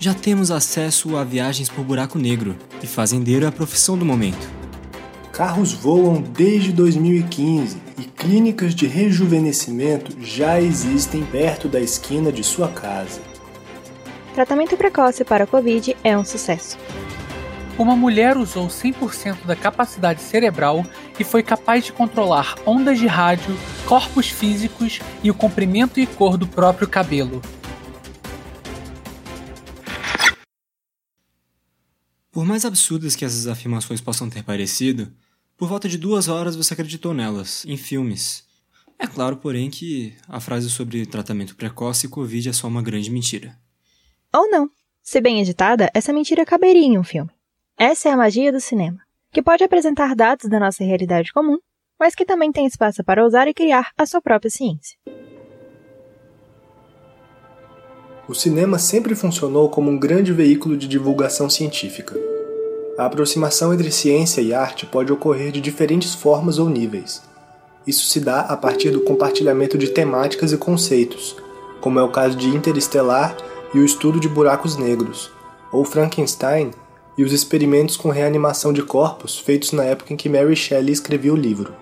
Já 0.00 0.14
temos 0.14 0.52
acesso 0.52 1.16
a 1.16 1.24
viagens 1.24 1.68
por 1.68 1.84
buraco 1.84 2.20
negro, 2.20 2.56
e 2.80 2.86
fazendeiro 2.86 3.44
é 3.44 3.48
a 3.48 3.52
profissão 3.52 3.98
do 3.98 4.04
momento. 4.04 4.48
Carros 5.32 5.72
voam 5.72 6.22
desde 6.22 6.72
2015 6.72 7.76
e 7.98 8.04
clínicas 8.04 8.76
de 8.76 8.86
rejuvenescimento 8.86 10.16
já 10.20 10.60
existem 10.60 11.24
perto 11.24 11.66
da 11.66 11.80
esquina 11.80 12.30
de 12.30 12.44
sua 12.44 12.68
casa. 12.68 13.20
Tratamento 14.34 14.76
precoce 14.76 15.24
para 15.24 15.44
a 15.44 15.46
Covid 15.48 15.96
é 16.04 16.16
um 16.16 16.24
sucesso. 16.24 16.78
Uma 17.76 17.96
mulher 17.96 18.36
usou 18.36 18.68
100% 18.68 19.46
da 19.46 19.56
capacidade 19.56 20.20
cerebral 20.20 20.84
e 21.18 21.24
foi 21.24 21.42
capaz 21.42 21.84
de 21.84 21.92
controlar 21.92 22.54
ondas 22.64 23.00
de 23.00 23.08
rádio, 23.08 23.56
corpos 23.84 24.28
físicos 24.28 25.00
e 25.24 25.30
o 25.30 25.34
comprimento 25.34 25.98
e 25.98 26.06
cor 26.06 26.36
do 26.36 26.46
próprio 26.46 26.86
cabelo. 26.86 27.42
Por 32.38 32.46
mais 32.46 32.64
absurdas 32.64 33.16
que 33.16 33.24
essas 33.24 33.48
afirmações 33.48 34.00
possam 34.00 34.30
ter 34.30 34.44
parecido, 34.44 35.12
por 35.56 35.68
volta 35.68 35.88
de 35.88 35.98
duas 35.98 36.28
horas 36.28 36.54
você 36.54 36.72
acreditou 36.72 37.12
nelas, 37.12 37.64
em 37.66 37.76
filmes. 37.76 38.46
É 38.96 39.08
claro, 39.08 39.38
porém, 39.38 39.68
que 39.68 40.14
a 40.28 40.38
frase 40.38 40.70
sobre 40.70 41.04
tratamento 41.04 41.56
precoce 41.56 42.06
e 42.06 42.08
Covid 42.08 42.48
é 42.48 42.52
só 42.52 42.68
uma 42.68 42.80
grande 42.80 43.10
mentira. 43.10 43.58
Ou 44.32 44.48
não. 44.48 44.70
Se 45.02 45.20
bem 45.20 45.40
editada, 45.40 45.90
essa 45.92 46.12
mentira 46.12 46.46
caberia 46.46 46.86
em 46.86 46.96
um 46.96 47.02
filme. 47.02 47.32
Essa 47.76 48.08
é 48.08 48.12
a 48.12 48.16
magia 48.16 48.52
do 48.52 48.60
cinema, 48.60 49.00
que 49.32 49.42
pode 49.42 49.64
apresentar 49.64 50.14
dados 50.14 50.48
da 50.48 50.60
nossa 50.60 50.84
realidade 50.84 51.32
comum, 51.32 51.58
mas 51.98 52.14
que 52.14 52.24
também 52.24 52.52
tem 52.52 52.66
espaço 52.66 53.02
para 53.02 53.26
usar 53.26 53.48
e 53.48 53.52
criar 53.52 53.90
a 53.98 54.06
sua 54.06 54.22
própria 54.22 54.48
ciência. 54.48 54.96
O 58.28 58.34
cinema 58.34 58.78
sempre 58.78 59.14
funcionou 59.14 59.70
como 59.70 59.90
um 59.90 59.98
grande 59.98 60.34
veículo 60.34 60.76
de 60.76 60.86
divulgação 60.86 61.48
científica. 61.48 62.14
A 62.98 63.06
aproximação 63.06 63.72
entre 63.72 63.90
ciência 63.90 64.42
e 64.42 64.52
arte 64.52 64.84
pode 64.84 65.10
ocorrer 65.10 65.50
de 65.50 65.62
diferentes 65.62 66.14
formas 66.14 66.58
ou 66.58 66.68
níveis. 66.68 67.22
Isso 67.86 68.04
se 68.04 68.20
dá 68.20 68.40
a 68.40 68.54
partir 68.54 68.90
do 68.90 69.00
compartilhamento 69.00 69.78
de 69.78 69.88
temáticas 69.88 70.52
e 70.52 70.58
conceitos, 70.58 71.36
como 71.80 71.98
é 71.98 72.02
o 72.02 72.10
caso 72.10 72.36
de 72.36 72.48
Interestelar 72.48 73.34
e 73.72 73.78
o 73.78 73.84
estudo 73.84 74.20
de 74.20 74.28
buracos 74.28 74.76
negros, 74.76 75.30
ou 75.72 75.82
Frankenstein 75.82 76.72
e 77.16 77.24
os 77.24 77.32
experimentos 77.32 77.96
com 77.96 78.10
reanimação 78.10 78.74
de 78.74 78.82
corpos 78.82 79.38
feitos 79.38 79.72
na 79.72 79.84
época 79.84 80.12
em 80.12 80.18
que 80.18 80.28
Mary 80.28 80.54
Shelley 80.54 80.92
escrevia 80.92 81.32
o 81.32 81.36
livro. 81.36 81.72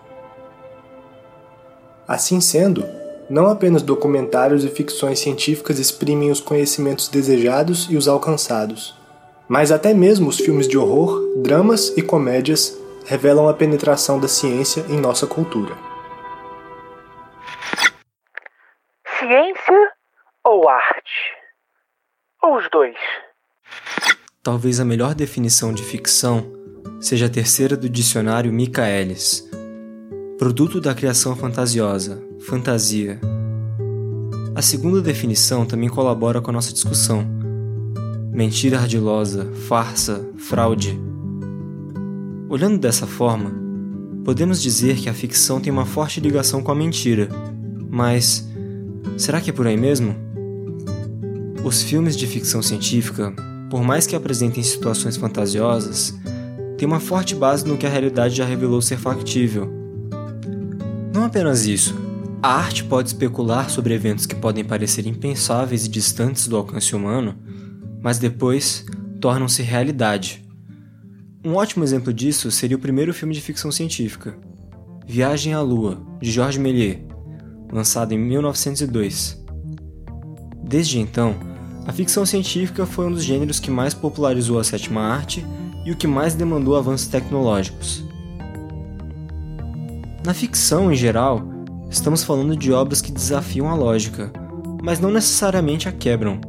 Assim 2.07 2.41
sendo, 2.41 2.85
não 3.29 3.49
apenas 3.49 3.83
documentários 3.83 4.65
e 4.65 4.69
ficções 4.69 5.19
científicas 5.19 5.79
exprimem 5.79 6.31
os 6.31 6.41
conhecimentos 6.41 7.09
desejados 7.09 7.87
e 7.91 7.97
os 7.97 8.07
alcançados, 8.07 8.95
mas 9.49 9.71
até 9.71 9.93
mesmo 9.93 10.29
os 10.29 10.39
filmes 10.39 10.69
de 10.69 10.79
horror, 10.79 11.43
dramas 11.43 11.97
e 11.97 12.03
comédias 12.03 12.79
revelam 13.05 13.49
a 13.49 13.55
penetração 13.55 14.19
da 14.19 14.29
ciência 14.29 14.85
em 14.89 15.01
nossa 15.01 15.27
cultura. 15.27 15.77
Ciência 19.19 19.93
ou 20.45 20.69
arte? 20.69 21.37
Ou 22.43 22.57
os 22.59 22.69
dois? 22.71 22.97
Talvez 24.43 24.79
a 24.79 24.85
melhor 24.85 25.15
definição 25.15 25.73
de 25.73 25.83
ficção 25.83 26.53
seja 27.01 27.27
a 27.27 27.31
terceira 27.31 27.77
do 27.77 27.89
dicionário 27.89 28.53
Michaelis. 28.53 29.49
Produto 30.39 30.81
da 30.81 30.95
criação 30.95 31.35
fantasiosa, 31.35 32.23
fantasia. 32.41 33.21
A 34.55 34.63
segunda 34.63 35.01
definição 35.01 35.67
também 35.67 35.89
colabora 35.89 36.41
com 36.41 36.51
a 36.51 36.53
nossa 36.53 36.73
discussão. 36.73 37.27
Mentira 38.33 38.79
ardilosa, 38.79 39.51
farsa, 39.69 40.27
fraude. 40.37 40.99
Olhando 42.49 42.79
dessa 42.79 43.07
forma, 43.07 43.53
podemos 44.25 44.63
dizer 44.63 44.97
que 44.97 45.09
a 45.09 45.15
ficção 45.15 45.61
tem 45.61 45.73
uma 45.73 45.87
forte 45.87 46.21
ligação 46.21 46.63
com 46.63 46.71
a 46.71 46.75
mentira. 46.75 47.29
Mas 47.91 48.49
será 49.17 49.41
que 49.41 49.51
é 49.51 49.53
por 49.53 49.67
aí 49.67 49.77
mesmo? 49.77 50.15
Os 51.65 51.83
filmes 51.83 52.17
de 52.17 52.27
ficção 52.27 52.63
científica 52.63 53.35
por 53.71 53.83
mais 53.83 54.07
que 54.07 54.15
apresentem 54.15 54.63
situações 54.63 55.17
fantasiosas, 55.17 56.15
tem 56.79 56.87
uma 56.87 57.01
forte 57.01 57.35
base 57.35 57.67
no 57.67 57.77
que 57.77 57.87
a 57.87 57.89
realidade 57.89 58.37
já 58.37 58.45
revelou 58.45 58.81
ser 58.81 58.97
factível. 58.97 59.86
Não 61.17 61.25
apenas 61.25 61.65
isso, 61.65 61.97
a 62.43 62.53
arte 62.57 62.85
pode 62.85 63.09
especular 63.09 63.71
sobre 63.71 63.95
eventos 63.95 64.27
que 64.27 64.35
podem 64.35 64.63
parecer 64.63 65.07
impensáveis 65.07 65.87
e 65.87 65.89
distantes 65.89 66.47
do 66.47 66.59
alcance 66.59 66.95
humano, 66.95 67.35
mas 68.03 68.19
depois 68.19 68.85
tornam-se 69.19 69.63
realidade. 69.63 70.47
Um 71.43 71.55
ótimo 71.55 71.83
exemplo 71.85 72.13
disso 72.13 72.51
seria 72.51 72.77
o 72.77 72.81
primeiro 72.81 73.15
filme 73.15 73.33
de 73.33 73.41
ficção 73.41 73.73
científica, 73.73 74.37
Viagem 75.07 75.55
à 75.55 75.61
Lua, 75.63 76.03
de 76.21 76.31
Georges 76.31 76.61
Méliès, 76.61 76.99
lançado 77.73 78.13
em 78.13 78.19
1902. 78.19 79.43
Desde 80.63 81.01
então, 81.01 81.35
a 81.87 81.93
ficção 81.95 82.27
científica 82.27 82.85
foi 82.85 83.07
um 83.07 83.13
dos 83.13 83.25
gêneros 83.25 83.59
que 83.59 83.71
mais 83.71 83.95
popularizou 83.95 84.59
a 84.59 84.65
sétima 84.65 85.01
arte 85.01 85.47
e 85.83 85.91
o 85.91 85.97
que 85.97 86.07
mais 86.07 86.35
demandou 86.35 86.77
avanços 86.77 87.07
tecnológicos. 87.07 88.06
Na 90.27 90.35
ficção, 90.35 90.91
em 90.91 90.97
geral, 90.97 91.41
estamos 91.89 92.25
falando 92.25 92.57
de 92.57 92.73
obras 92.73 93.01
que 93.01 93.13
desafiam 93.13 93.71
a 93.71 93.77
lógica, 93.77 94.33
mas 94.83 94.99
não 94.99 95.09
necessariamente 95.09 95.89
a 95.89 95.93
quebram. 95.93 96.41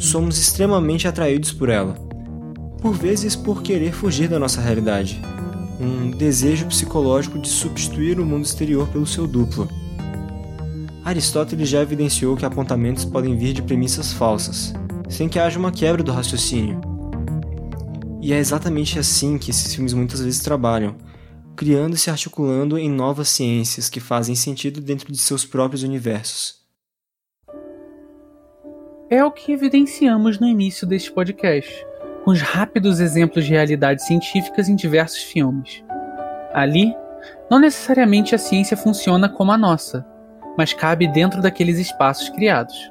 Somos 0.00 0.36
extremamente 0.36 1.06
atraídos 1.06 1.52
por 1.52 1.68
ela, 1.68 1.94
por 2.80 2.92
vezes 2.92 3.36
por 3.36 3.62
querer 3.62 3.92
fugir 3.92 4.28
da 4.28 4.36
nossa 4.36 4.60
realidade, 4.60 5.22
um 5.80 6.10
desejo 6.10 6.66
psicológico 6.66 7.38
de 7.38 7.46
substituir 7.46 8.18
o 8.18 8.26
mundo 8.26 8.46
exterior 8.46 8.88
pelo 8.88 9.06
seu 9.06 9.28
duplo. 9.28 9.68
Aristóteles 11.04 11.68
já 11.68 11.82
evidenciou 11.82 12.36
que 12.36 12.44
apontamentos 12.44 13.04
podem 13.04 13.38
vir 13.38 13.52
de 13.52 13.62
premissas 13.62 14.12
falsas, 14.12 14.74
sem 15.08 15.28
que 15.28 15.38
haja 15.38 15.56
uma 15.56 15.70
quebra 15.70 16.02
do 16.02 16.10
raciocínio. 16.10 16.80
E 18.20 18.32
é 18.32 18.38
exatamente 18.38 18.98
assim 18.98 19.38
que 19.38 19.52
esses 19.52 19.72
filmes 19.72 19.92
muitas 19.92 20.20
vezes 20.20 20.40
trabalham, 20.40 20.96
criando 21.56 21.94
e 21.94 21.98
se 21.98 22.10
articulando 22.10 22.78
em 22.78 22.90
novas 22.90 23.28
ciências 23.28 23.88
que 23.88 24.00
fazem 24.00 24.34
sentido 24.34 24.80
dentro 24.80 25.12
de 25.12 25.18
seus 25.18 25.44
próprios 25.44 25.82
universos. 25.82 26.62
É 29.10 29.22
o 29.24 29.30
que 29.30 29.52
evidenciamos 29.52 30.38
no 30.38 30.46
início 30.46 30.86
deste 30.86 31.12
podcast, 31.12 31.86
com 32.24 32.30
os 32.30 32.40
rápidos 32.40 32.98
exemplos 32.98 33.44
de 33.44 33.50
realidades 33.50 34.06
científicas 34.06 34.68
em 34.68 34.74
diversos 34.74 35.22
filmes. 35.22 35.84
Ali, 36.54 36.94
não 37.50 37.58
necessariamente 37.58 38.34
a 38.34 38.38
ciência 38.38 38.76
funciona 38.76 39.28
como 39.28 39.52
a 39.52 39.58
nossa, 39.58 40.06
mas 40.56 40.72
cabe 40.72 41.06
dentro 41.08 41.42
daqueles 41.42 41.78
espaços 41.78 42.28
criados. 42.30 42.90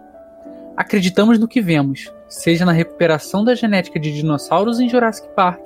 Acreditamos 0.77 1.39
no 1.39 1.47
que 1.47 1.61
vemos, 1.61 2.11
seja 2.27 2.65
na 2.65 2.71
recuperação 2.71 3.43
da 3.43 3.55
genética 3.55 3.99
de 3.99 4.13
dinossauros 4.13 4.79
em 4.79 4.87
Jurassic 4.87 5.27
Park 5.35 5.61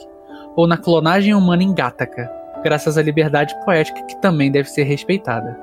ou 0.55 0.67
na 0.67 0.77
clonagem 0.77 1.33
humana 1.33 1.63
em 1.63 1.73
Gattaca, 1.73 2.31
graças 2.65 2.97
à 2.97 3.01
liberdade 3.03 3.55
poética 3.63 4.01
que 4.07 4.19
também 4.19 4.51
deve 4.51 4.67
ser 4.67 4.83
respeitada. 4.83 5.55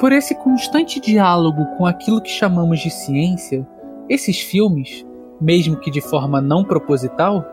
Por 0.00 0.10
esse 0.10 0.34
constante 0.34 0.98
diálogo 0.98 1.66
com 1.76 1.84
aquilo 1.84 2.20
que 2.20 2.30
chamamos 2.30 2.80
de 2.80 2.88
ciência, 2.88 3.66
esses 4.08 4.40
filmes, 4.40 5.06
mesmo 5.38 5.76
que 5.76 5.90
de 5.90 6.00
forma 6.00 6.40
não 6.40 6.64
proposital, 6.64 7.44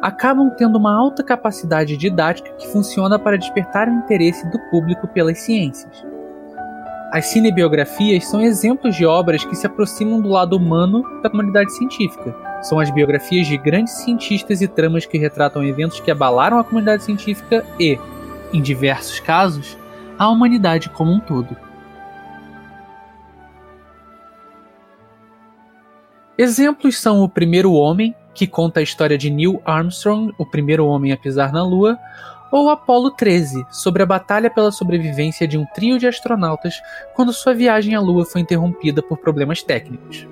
acabam 0.00 0.48
tendo 0.56 0.78
uma 0.78 0.96
alta 0.96 1.24
capacidade 1.24 1.96
didática 1.96 2.52
que 2.52 2.68
funciona 2.68 3.18
para 3.18 3.38
despertar 3.38 3.88
o 3.88 3.92
interesse 3.92 4.48
do 4.48 4.60
público 4.70 5.08
pelas 5.08 5.40
ciências. 5.40 6.04
As 7.12 7.26
cinebiografias 7.26 8.26
são 8.28 8.40
exemplos 8.40 8.94
de 8.94 9.04
obras 9.04 9.44
que 9.44 9.56
se 9.56 9.66
aproximam 9.66 10.20
do 10.20 10.28
lado 10.28 10.56
humano 10.56 11.02
da 11.20 11.28
comunidade 11.28 11.72
científica. 11.72 12.51
São 12.62 12.78
as 12.78 12.90
biografias 12.90 13.46
de 13.46 13.58
grandes 13.58 13.94
cientistas 13.94 14.62
e 14.62 14.68
tramas 14.68 15.04
que 15.04 15.18
retratam 15.18 15.64
eventos 15.64 16.00
que 16.00 16.10
abalaram 16.10 16.58
a 16.58 16.64
comunidade 16.64 17.02
científica 17.02 17.66
e, 17.78 17.98
em 18.52 18.62
diversos 18.62 19.18
casos, 19.18 19.76
a 20.18 20.28
humanidade 20.28 20.88
como 20.88 21.12
um 21.12 21.18
todo. 21.18 21.56
Exemplos 26.38 26.98
são 26.98 27.20
O 27.22 27.28
Primeiro 27.28 27.72
Homem, 27.72 28.14
que 28.34 28.46
conta 28.46 28.80
a 28.80 28.82
história 28.82 29.18
de 29.18 29.28
Neil 29.28 29.60
Armstrong, 29.64 30.32
o 30.38 30.46
primeiro 30.46 30.86
homem 30.86 31.12
a 31.12 31.16
pisar 31.16 31.52
na 31.52 31.62
Lua, 31.62 31.98
ou 32.50 32.70
Apollo 32.70 33.10
13, 33.12 33.66
sobre 33.70 34.02
a 34.02 34.06
batalha 34.06 34.50
pela 34.50 34.70
sobrevivência 34.70 35.46
de 35.48 35.58
um 35.58 35.64
trio 35.74 35.98
de 35.98 36.06
astronautas 36.06 36.80
quando 37.14 37.32
sua 37.32 37.54
viagem 37.54 37.94
à 37.94 38.00
Lua 38.00 38.24
foi 38.24 38.40
interrompida 38.40 39.02
por 39.02 39.18
problemas 39.18 39.62
técnicos. 39.62 40.26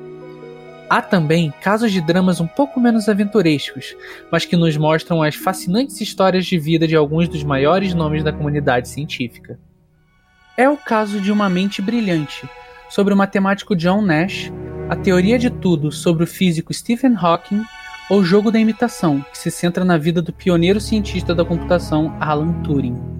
Há 0.91 1.01
também 1.01 1.55
casos 1.63 1.93
de 1.93 2.01
dramas 2.01 2.41
um 2.41 2.49
pouco 2.49 2.81
menos 2.81 3.09
aventurescos, 3.09 3.95
mas 4.29 4.45
que 4.45 4.57
nos 4.57 4.77
mostram 4.77 5.23
as 5.23 5.37
fascinantes 5.37 6.01
histórias 6.01 6.45
de 6.45 6.59
vida 6.59 6.85
de 6.85 6.97
alguns 6.97 7.29
dos 7.29 7.45
maiores 7.45 7.95
nomes 7.95 8.25
da 8.25 8.33
comunidade 8.33 8.89
científica. 8.89 9.57
É 10.57 10.69
o 10.69 10.77
caso 10.77 11.21
de 11.21 11.31
Uma 11.31 11.49
Mente 11.49 11.81
Brilhante, 11.81 12.51
sobre 12.89 13.15
o 13.15 13.17
matemático 13.17 13.77
John 13.77 14.03
Nash, 14.03 14.51
a 14.89 14.97
teoria 14.97 15.39
de 15.39 15.49
tudo 15.49 15.93
sobre 15.93 16.25
o 16.25 16.27
físico 16.27 16.75
Stephen 16.75 17.15
Hawking 17.17 17.63
ou 18.11 18.25
Jogo 18.25 18.51
da 18.51 18.59
Imitação, 18.59 19.25
que 19.31 19.39
se 19.39 19.49
centra 19.49 19.85
na 19.85 19.97
vida 19.97 20.21
do 20.21 20.33
pioneiro 20.33 20.81
cientista 20.81 21.33
da 21.37 21.45
computação 21.45 22.17
Alan 22.19 22.53
Turing. 22.65 23.20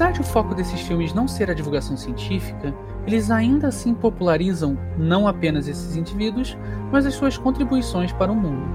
Apesar 0.00 0.14
de 0.14 0.20
o 0.22 0.24
foco 0.24 0.54
desses 0.54 0.80
filmes 0.80 1.12
não 1.12 1.28
ser 1.28 1.50
a 1.50 1.54
divulgação 1.54 1.94
científica, 1.94 2.74
eles 3.06 3.30
ainda 3.30 3.68
assim 3.68 3.92
popularizam 3.92 4.78
não 4.96 5.28
apenas 5.28 5.68
esses 5.68 5.94
indivíduos, 5.94 6.56
mas 6.90 7.04
as 7.04 7.12
suas 7.12 7.36
contribuições 7.36 8.10
para 8.10 8.32
o 8.32 8.34
mundo. 8.34 8.66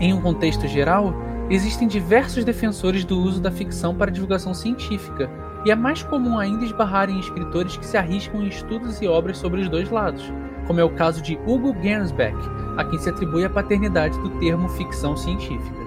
Em 0.00 0.14
um 0.14 0.22
contexto 0.22 0.66
geral, 0.66 1.12
existem 1.50 1.86
diversos 1.86 2.42
defensores 2.42 3.04
do 3.04 3.18
uso 3.18 3.38
da 3.38 3.50
ficção 3.50 3.94
para 3.94 4.10
divulgação 4.10 4.54
científica, 4.54 5.30
e 5.66 5.70
é 5.70 5.74
mais 5.74 6.02
comum 6.02 6.38
ainda 6.38 6.64
esbarrar 6.64 7.10
em 7.10 7.20
escritores 7.20 7.76
que 7.76 7.84
se 7.84 7.98
arriscam 7.98 8.42
em 8.42 8.48
estudos 8.48 8.98
e 9.02 9.06
obras 9.06 9.36
sobre 9.36 9.60
os 9.60 9.68
dois 9.68 9.90
lados, 9.90 10.32
como 10.66 10.80
é 10.80 10.84
o 10.84 10.94
caso 10.94 11.20
de 11.20 11.38
Hugo 11.46 11.76
Gernsback, 11.82 12.61
a 12.76 12.84
quem 12.84 12.98
se 12.98 13.10
atribui 13.10 13.44
a 13.44 13.50
paternidade 13.50 14.18
do 14.18 14.38
termo 14.38 14.68
ficção 14.68 15.16
científica. 15.16 15.82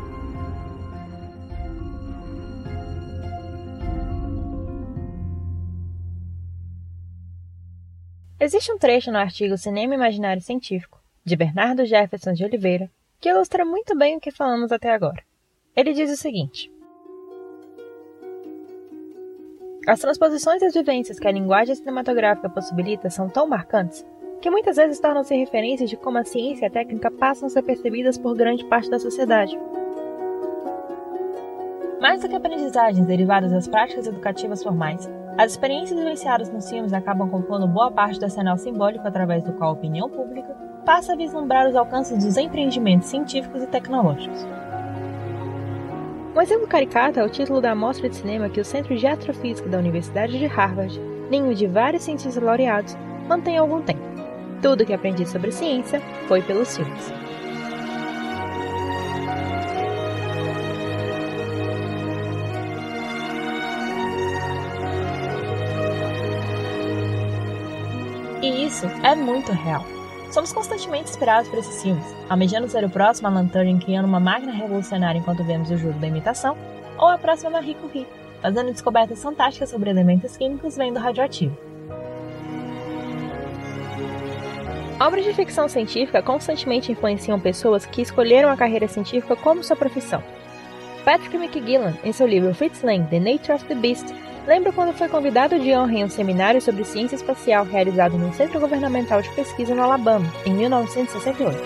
Existe 8.40 8.72
um 8.72 8.78
trecho 8.78 9.12
no 9.12 9.18
artigo 9.18 9.58
Cinema 9.58 9.96
Imaginário 9.96 10.42
Científico, 10.42 11.02
de 11.24 11.36
Bernardo 11.36 11.86
Jefferson 11.86 12.34
de 12.34 12.44
Oliveira, 12.44 12.92
que 13.20 13.30
ilustra 13.30 13.66
muito 13.66 13.98
bem 13.98 14.18
o 14.18 14.20
que 14.20 14.30
falamos 14.30 14.72
até 14.72 14.94
agora. 14.94 15.24
Ele 15.76 15.94
diz 15.94 16.12
o 16.12 16.16
seguinte: 16.16 16.72
As 19.88 20.00
transposições 20.00 20.62
e 20.62 20.66
as 20.66 20.74
vivências 20.74 21.18
que 21.18 21.28
a 21.28 21.32
linguagem 21.32 21.74
cinematográfica 21.74 22.50
possibilita 22.50 23.10
são 23.10 23.30
tão 23.30 23.48
marcantes 23.48 24.06
que 24.46 24.50
muitas 24.52 24.76
vezes 24.76 25.00
tornam-se 25.00 25.36
referências 25.36 25.90
de 25.90 25.98
como 25.98 26.20
a 26.20 26.24
ciência 26.24 26.66
e 26.66 26.68
a 26.68 26.70
técnica 26.70 27.10
passam 27.10 27.48
a 27.48 27.50
ser 27.50 27.64
percebidas 27.64 28.16
por 28.16 28.38
grande 28.38 28.64
parte 28.66 28.92
da 28.92 29.00
sociedade. 29.00 29.60
Mais 32.00 32.22
do 32.22 32.30
que 32.30 32.36
aprendizagens 32.36 33.08
derivadas 33.08 33.52
das 33.52 33.68
práticas 33.68 34.06
educativas 34.06 34.62
formais, 34.62 35.10
as 35.36 35.54
experiências 35.54 35.98
vivenciadas 35.98 36.52
nos 36.52 36.70
filmes 36.70 36.94
acabam 36.94 37.28
compondo 37.28 37.68
boa 37.68 37.90
parte 37.90 38.20
do 38.20 38.26
arsenal 38.26 38.56
simbólico 38.56 39.08
através 39.08 39.44
do 39.44 39.52
qual 39.54 39.72
a 39.72 39.74
opinião 39.74 40.08
pública 40.12 40.56
passa 40.86 41.14
a 41.14 41.16
vislumbrar 41.16 41.68
os 41.68 41.76
alcances 41.76 42.24
dos 42.24 42.38
empreendimentos 42.38 43.08
científicos 43.08 43.64
e 43.64 43.68
tecnológicos. 43.68 44.46
Um 46.36 46.42
exemplo 46.42 46.68
caricato 46.68 47.20
é 47.20 47.24
o 47.24 47.30
título 47.32 47.62
da 47.62 47.72
amostra 47.72 48.08
de 48.08 48.16
cinema 48.16 48.48
que 48.48 48.62
o 48.62 48.66
Centro 48.66 48.96
de 48.96 49.08
Astrofísica 49.08 49.68
da 49.68 49.80
Universidade 49.80 50.38
de 50.38 50.46
Harvard, 50.46 51.02
ninho 51.32 51.56
de 51.56 51.66
vários 51.66 52.04
cientistas 52.04 52.44
laureados, 52.44 52.96
mantém 53.28 53.58
há 53.58 53.62
algum 53.62 53.82
tempo. 53.82 54.15
Tudo 54.62 54.86
que 54.86 54.94
aprendi 54.94 55.28
sobre 55.28 55.52
ciência 55.52 56.02
foi 56.28 56.42
pelos 56.42 56.76
filmes. 56.76 57.14
E 68.42 68.66
isso 68.66 68.86
é 69.04 69.16
muito 69.16 69.52
real. 69.52 69.84
Somos 70.32 70.52
constantemente 70.52 71.10
inspirados 71.10 71.50
por 71.50 71.60
esses 71.60 71.82
filmes, 71.82 72.06
almejando 72.30 72.68
ser 72.68 72.84
o 72.84 72.90
próximo 72.90 73.28
Alan 73.28 73.48
Turing 73.48 73.80
criando 73.80 74.06
uma 74.06 74.20
máquina 74.20 74.52
revolucionária 74.52 75.18
enquanto 75.18 75.44
vemos 75.44 75.72
o 75.72 75.78
jogo 75.78 75.98
da 75.98 76.08
imitação, 76.08 76.58
ou 76.98 77.08
a 77.08 77.18
próxima 77.18 77.50
Marie 77.50 77.74
Curie, 77.76 78.06
fazendo 78.42 78.72
descobertas 78.72 79.24
fantásticas 79.24 79.70
sobre 79.70 79.90
elementos 79.90 80.38
químicos 80.38 80.78
vendo 80.78 81.00
radioativo. 81.00 81.58
Obras 85.00 85.26
de 85.26 85.34
ficção 85.34 85.68
científica 85.68 86.22
constantemente 86.22 86.90
influenciam 86.90 87.38
pessoas 87.38 87.86
que 87.86 88.02
escolheram 88.02 88.50
a 88.50 88.56
carreira 88.56 88.88
científica 88.88 89.36
como 89.36 89.62
sua 89.62 89.76
profissão. 89.76 90.24
Patrick 91.04 91.36
McGillan, 91.36 91.94
em 92.02 92.14
seu 92.14 92.26
livro 92.26 92.54
Fritz 92.56 92.82
Lang, 92.82 93.06
The 93.10 93.20
Nature 93.20 93.54
of 93.54 93.66
the 93.66 93.76
Beast, 93.76 94.06
lembra 94.48 94.72
quando 94.72 94.94
foi 94.94 95.10
convidado 95.10 95.60
de 95.60 95.76
honra 95.76 95.96
em 95.96 96.06
um 96.06 96.10
seminário 96.10 96.62
sobre 96.62 96.86
ciência 96.86 97.18
espacial 97.18 97.66
realizado 97.66 98.18
no 98.18 98.34
Centro 98.34 98.60
Governamental 98.60 99.22
de 99.22 99.30
Pesquisa 99.32 99.76
no 99.76 99.84
Alabama, 99.84 100.26
em 100.46 100.54
1968. 100.54 101.60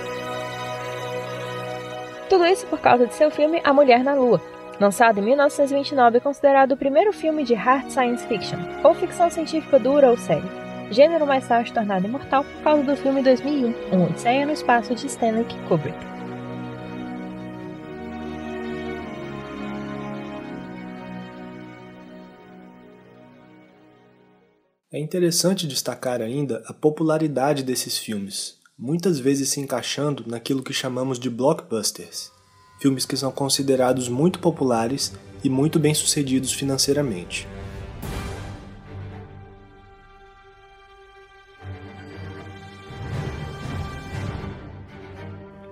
Tudo 2.29 2.47
isso 2.47 2.65
por 2.65 2.79
causa 2.79 3.05
de 3.05 3.13
seu 3.13 3.29
filme 3.29 3.61
A 3.63 3.71
Mulher 3.71 4.03
na 4.03 4.15
Lua, 4.15 4.41
lançado 4.79 5.19
em 5.19 5.23
1929 5.23 6.17
e 6.17 6.21
considerado 6.21 6.71
o 6.71 6.77
primeiro 6.77 7.13
filme 7.13 7.43
de 7.43 7.53
hard 7.53 7.91
science 7.91 8.25
fiction, 8.27 8.57
ou 8.83 8.95
ficção 8.95 9.29
científica 9.29 9.77
dura 9.77 10.09
ou 10.09 10.17
séria 10.17 10.68
gênero 10.91 11.25
mais 11.25 11.47
tarde 11.47 11.71
tornado 11.71 12.05
imortal 12.05 12.43
por 12.43 12.63
causa 12.63 12.83
do 12.83 12.95
filme 12.95 13.21
2001, 13.21 13.95
Um 13.95 14.05
Odisseia 14.05 14.45
no 14.45 14.51
Espaço 14.51 14.95
de 14.95 15.05
Stanley 15.05 15.45
Kubrick. 15.67 15.97
É 24.91 24.99
interessante 24.99 25.67
destacar 25.67 26.19
ainda 26.19 26.63
a 26.65 26.73
popularidade 26.73 27.61
desses 27.61 27.97
filmes, 27.97 28.57
muitas 28.77 29.19
vezes 29.19 29.49
se 29.49 29.59
encaixando 29.59 30.23
naquilo 30.25 30.63
que 30.63 30.73
chamamos 30.73 31.19
de 31.19 31.29
blockbusters, 31.29 32.31
filmes 32.81 33.05
que 33.05 33.15
são 33.15 33.31
considerados 33.31 34.09
muito 34.09 34.39
populares 34.39 35.13
e 35.43 35.49
muito 35.49 35.77
bem-sucedidos 35.79 36.51
financeiramente. 36.51 37.47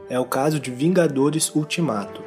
É 0.10 0.18
o 0.18 0.26
caso 0.26 0.58
de 0.58 0.72
Vingadores 0.72 1.54
Ultimato, 1.54 2.24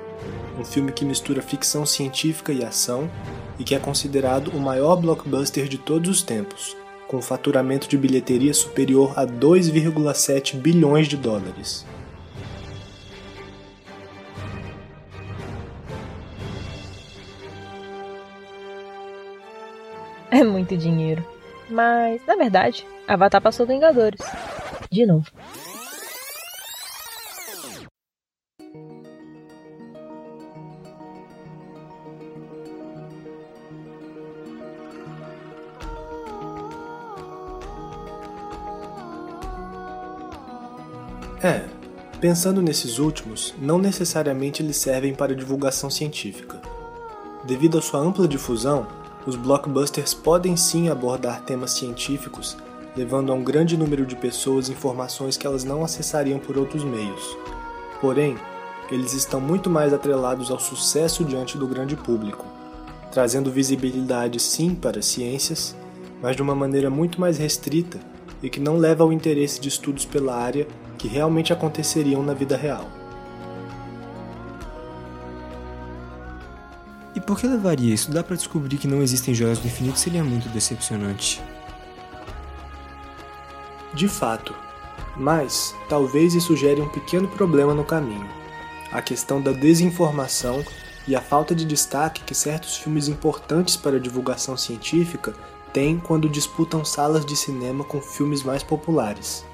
um 0.59 0.65
filme 0.65 0.93
que 0.93 1.03
mistura 1.05 1.41
ficção 1.41 1.87
científica 1.87 2.53
e 2.53 2.63
ação 2.63 3.11
e 3.59 3.65
que 3.65 3.75
é 3.75 3.79
considerado 3.79 4.49
o 4.49 4.61
maior 4.61 4.97
blockbuster 4.97 5.67
de 5.67 5.79
todos 5.79 6.11
os 6.11 6.23
tempos, 6.23 6.77
com 7.09 7.17
um 7.17 7.23
faturamento 7.23 7.89
de 7.89 7.97
bilheteria 7.97 8.53
superior 8.53 9.19
a 9.19 9.27
2,7 9.27 10.57
bilhões 10.57 11.09
de 11.09 11.17
dólares. 11.17 11.87
É 20.31 20.45
muito 20.45 20.77
dinheiro. 20.77 21.25
Mas, 21.69 22.25
na 22.27 22.37
verdade, 22.37 22.87
Avatar 23.09 23.41
passou 23.41 23.67
Vingadores. 23.67 24.21
De 24.91 25.07
novo. 25.07 25.27
É, 41.43 41.63
pensando 42.21 42.61
nesses 42.61 42.99
últimos, 42.99 43.55
não 43.59 43.79
necessariamente 43.79 44.63
eles 44.63 44.77
servem 44.77 45.15
para 45.15 45.35
divulgação 45.35 45.89
científica. 45.89 46.61
Devido 47.45 47.79
à 47.79 47.83
sua 47.83 48.01
ampla 48.01 48.29
difusão, 48.29 48.87
os 49.27 49.37
blockbusters 49.37 50.13
podem 50.13 50.55
sim 50.55 50.91
abordar 50.91 51.43
temas 51.43 51.71
científicos, 51.71 52.59
levando 52.95 53.33
a 53.33 53.35
um 53.35 53.43
grande 53.43 53.75
número 53.75 54.05
de 54.05 54.17
pessoas 54.17 54.69
informações 54.69 55.39
que 55.39 55.47
elas 55.47 55.65
não 55.65 55.83
acessariam 55.83 56.39
por 56.39 56.59
outros 56.59 56.85
meios. 56.85 57.39
Porém, 58.03 58.37
eles 58.91 59.15
estão 59.15 59.41
muito 59.41 59.71
mais 59.71 59.95
atrelados 59.95 60.51
ao 60.51 60.61
sucesso 60.61 61.25
diante 61.25 61.57
do 61.57 61.67
grande 61.67 61.97
público, 61.97 62.45
trazendo 63.11 63.51
visibilidade 63.51 64.39
sim 64.41 64.75
para 64.75 64.99
as 64.99 65.07
ciências, 65.07 65.75
mas 66.21 66.37
de 66.37 66.43
uma 66.43 66.55
maneira 66.55 66.91
muito 66.91 67.19
mais 67.19 67.39
restrita 67.39 67.99
e 68.43 68.51
que 68.51 68.61
não 68.61 68.77
leva 68.77 69.05
ao 69.05 69.13
interesse 69.13 69.59
de 69.59 69.69
estudos 69.69 70.05
pela 70.05 70.37
área 70.37 70.67
que 71.01 71.09
realmente 71.09 71.51
aconteceriam 71.51 72.23
na 72.23 72.35
vida 72.35 72.59
real. 72.59 72.87
E 77.15 77.21
por 77.21 77.41
que 77.41 77.47
levaria 77.47 77.95
isso? 77.95 78.11
Dá 78.11 78.23
para 78.23 78.37
descobrir 78.37 78.77
que 78.77 78.87
não 78.87 79.03
existem 79.03 79.35
joias 79.35 79.59
do 79.59 79.67
infinito 79.67 79.99
seria 79.99 80.23
muito 80.23 80.51
decepcionante. 80.51 81.43
De 83.95 84.07
fato, 84.07 84.55
Mas 85.17 85.75
talvez 85.89 86.35
isso 86.35 86.57
gere 86.57 86.81
um 86.81 86.89
pequeno 86.89 87.27
problema 87.29 87.75
no 87.75 87.85
caminho: 87.85 88.29
a 88.93 89.03
questão 89.03 89.41
da 89.41 89.53
desinformação 89.53 90.65
e 91.09 91.17
a 91.17 91.21
falta 91.21 91.55
de 91.55 91.65
destaque 91.65 92.23
que 92.23 92.35
certos 92.35 92.77
filmes 92.77 93.09
importantes 93.09 93.77
para 93.77 93.97
a 93.97 94.01
divulgação 94.01 94.57
científica 94.57 95.35
têm 95.73 95.99
quando 95.99 96.29
disputam 96.29 96.85
salas 96.85 97.27
de 97.27 97.37
cinema 97.37 97.85
com 97.85 98.01
filmes 98.01 98.43
mais 98.43 98.63
populares. 98.63 99.45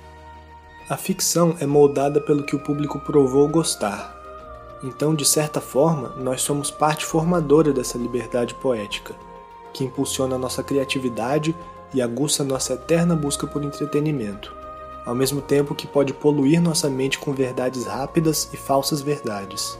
A 0.88 0.96
ficção 0.96 1.56
é 1.58 1.66
moldada 1.66 2.20
pelo 2.20 2.44
que 2.44 2.54
o 2.54 2.60
público 2.60 3.00
provou 3.00 3.48
gostar. 3.48 4.16
Então, 4.84 5.16
de 5.16 5.24
certa 5.24 5.60
forma, 5.60 6.10
nós 6.10 6.42
somos 6.42 6.70
parte 6.70 7.04
formadora 7.04 7.72
dessa 7.72 7.98
liberdade 7.98 8.54
poética, 8.54 9.12
que 9.72 9.82
impulsiona 9.82 10.38
nossa 10.38 10.62
criatividade 10.62 11.56
e 11.92 12.00
aguça 12.00 12.44
nossa 12.44 12.74
eterna 12.74 13.16
busca 13.16 13.48
por 13.48 13.64
entretenimento, 13.64 14.54
ao 15.04 15.12
mesmo 15.12 15.42
tempo 15.42 15.74
que 15.74 15.88
pode 15.88 16.12
poluir 16.12 16.62
nossa 16.62 16.88
mente 16.88 17.18
com 17.18 17.32
verdades 17.32 17.84
rápidas 17.84 18.48
e 18.52 18.56
falsas 18.56 19.00
verdades. 19.00 19.76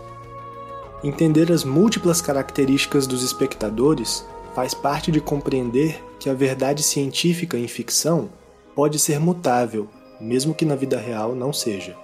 Entender 1.04 1.52
as 1.52 1.62
múltiplas 1.62 2.20
características 2.20 3.06
dos 3.06 3.22
espectadores 3.22 4.26
faz 4.56 4.75
parte 4.75 5.12
de 5.12 5.20
compreender 5.20 6.02
que 6.18 6.28
a 6.28 6.34
verdade 6.34 6.82
científica 6.82 7.56
em 7.56 7.68
ficção 7.68 8.28
pode 8.75 8.98
ser 8.98 9.20
mutável, 9.20 9.88
mesmo 10.20 10.54
que 10.54 10.64
na 10.64 10.75
vida 10.75 10.99
real 10.99 11.35
não 11.35 11.52
seja. 11.52 11.94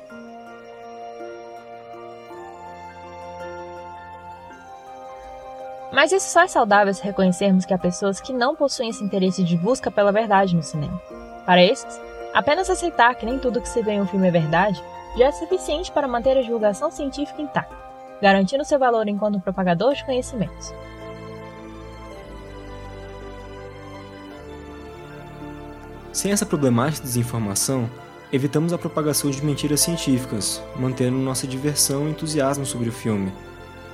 Mas 5.92 6.10
isso 6.10 6.30
só 6.30 6.40
é 6.40 6.48
saudável 6.48 6.92
se 6.94 7.04
reconhecermos 7.04 7.66
que 7.66 7.74
há 7.74 7.78
pessoas 7.78 8.18
que 8.18 8.32
não 8.32 8.56
possuem 8.56 8.88
esse 8.88 9.04
interesse 9.04 9.44
de 9.44 9.56
busca 9.58 9.90
pela 9.90 10.10
verdade 10.10 10.56
no 10.56 10.62
cinema. 10.62 11.00
Para 11.44 11.62
esses, 11.62 12.00
apenas 12.32 12.70
aceitar 12.70 13.14
que 13.14 13.26
nem 13.26 13.38
tudo 13.38 13.60
que 13.60 13.68
se 13.68 13.82
vê 13.82 13.92
em 13.92 14.00
um 14.00 14.06
filme 14.06 14.26
é 14.26 14.30
verdade 14.30 14.82
já 15.18 15.26
é 15.26 15.32
suficiente 15.32 15.92
para 15.92 16.08
manter 16.08 16.38
a 16.38 16.42
divulgação 16.42 16.90
científica 16.90 17.42
intacta, 17.42 17.76
garantindo 18.22 18.64
seu 18.64 18.78
valor 18.78 19.06
enquanto 19.06 19.40
propagador 19.40 19.94
de 19.94 20.04
conhecimentos. 20.04 20.72
Sem 26.22 26.30
essa 26.30 26.46
problemática 26.46 27.04
de 27.04 27.08
desinformação, 27.08 27.90
evitamos 28.32 28.72
a 28.72 28.78
propagação 28.78 29.28
de 29.28 29.44
mentiras 29.44 29.80
científicas, 29.80 30.62
mantendo 30.76 31.16
nossa 31.18 31.48
diversão 31.48 32.06
e 32.06 32.12
entusiasmo 32.12 32.64
sobre 32.64 32.88
o 32.88 32.92
filme, 32.92 33.32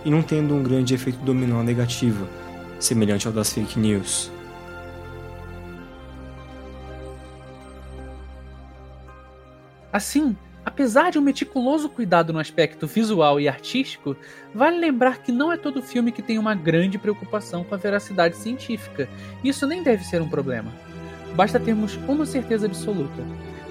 e 0.04 0.11
não 0.11 0.20
tendo 0.20 0.54
um 0.54 0.62
grande 0.62 0.92
efeito 0.92 1.20
dominó 1.20 1.62
negativo, 1.62 2.28
semelhante 2.78 3.26
ao 3.26 3.32
das 3.32 3.50
fake 3.50 3.78
news. 3.78 4.30
Assim, 9.90 10.37
apesar 10.66 11.11
de 11.11 11.18
um 11.18 11.23
meticuloso 11.23 11.88
cuidado 11.88 12.30
no 12.30 12.38
aspecto 12.38 12.87
visual 12.87 13.40
e 13.40 13.49
artístico, 13.49 14.14
vale 14.54 14.76
lembrar 14.76 15.23
que 15.23 15.32
não 15.32 15.50
é 15.50 15.56
todo 15.56 15.82
filme 15.82 16.12
que 16.12 16.20
tem 16.20 16.38
uma 16.38 16.54
grande 16.54 16.99
preocupação 16.99 17.64
com 17.64 17.75
a 17.75 17.78
veracidade 17.78 18.37
científica. 18.37 19.08
Isso 19.42 19.66
nem 19.66 19.82
deve 19.82 20.04
ser 20.04 20.20
um 20.20 20.28
problema. 20.28 20.70
Basta 21.35 21.61
termos 21.61 21.99
uma 22.08 22.26
certeza 22.26 22.66
absoluta: 22.66 23.23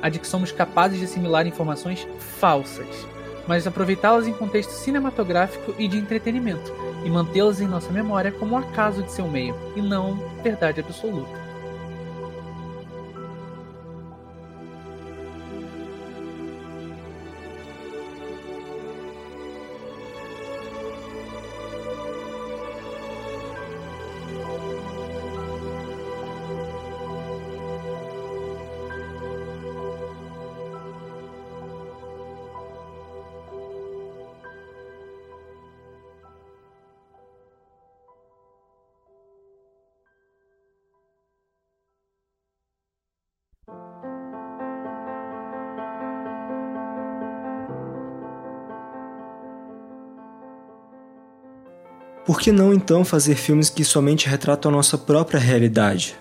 a 0.01 0.09
de 0.09 0.19
que 0.19 0.27
somos 0.27 0.51
capazes 0.51 0.99
de 0.99 1.05
assimilar 1.05 1.47
informações 1.47 2.07
falsas, 2.19 3.07
mas 3.47 3.65
aproveitá-las 3.65 4.27
em 4.27 4.33
contexto 4.33 4.71
cinematográfico 4.71 5.73
e 5.79 5.87
de 5.87 5.97
entretenimento, 5.97 6.73
e 7.05 7.09
mantê-las 7.09 7.61
em 7.61 7.67
nossa 7.67 7.91
memória 7.91 8.31
como 8.31 8.57
acaso 8.57 9.03
de 9.03 9.11
seu 9.11 9.27
meio, 9.27 9.55
e 9.75 9.81
não 9.81 10.15
verdade 10.43 10.81
absoluta. 10.81 11.46
Por 52.27 52.41
que 52.41 52.51
não 52.51 52.73
então 52.73 53.05
fazer 53.05 53.35
filmes 53.35 53.69
que 53.69 53.85
somente 53.85 54.27
retratam 54.27 54.69
a 54.69 54.75
nossa 54.75 54.97
própria 54.97 55.39
realidade? 55.39 56.13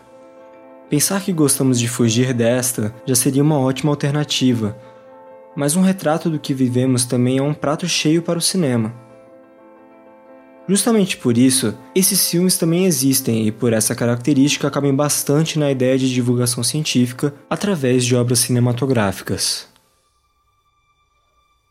Pensar 0.88 1.20
que 1.20 1.32
gostamos 1.32 1.80
de 1.80 1.88
fugir 1.88 2.32
desta 2.32 2.94
já 3.04 3.16
seria 3.16 3.42
uma 3.42 3.58
ótima 3.58 3.90
alternativa, 3.90 4.78
mas 5.56 5.75
um 5.75 5.80
retrato 5.80 6.30
do 6.30 6.38
que 6.38 6.54
vivemos 6.54 7.04
também 7.04 7.38
é 7.38 7.42
um 7.42 7.52
prato 7.52 7.88
cheio 7.88 8.22
para 8.22 8.38
o 8.38 8.40
cinema. 8.40 8.94
Justamente 10.68 11.16
por 11.16 11.36
isso, 11.36 11.76
esses 11.92 12.30
filmes 12.30 12.56
também 12.56 12.86
existem 12.86 13.44
e 13.44 13.50
por 13.50 13.72
essa 13.72 13.92
característica 13.92 14.70
cabem 14.70 14.94
bastante 14.94 15.58
na 15.58 15.72
ideia 15.72 15.98
de 15.98 16.14
divulgação 16.14 16.62
científica 16.62 17.34
através 17.50 18.04
de 18.04 18.14
obras 18.14 18.38
cinematográficas. 18.38 19.66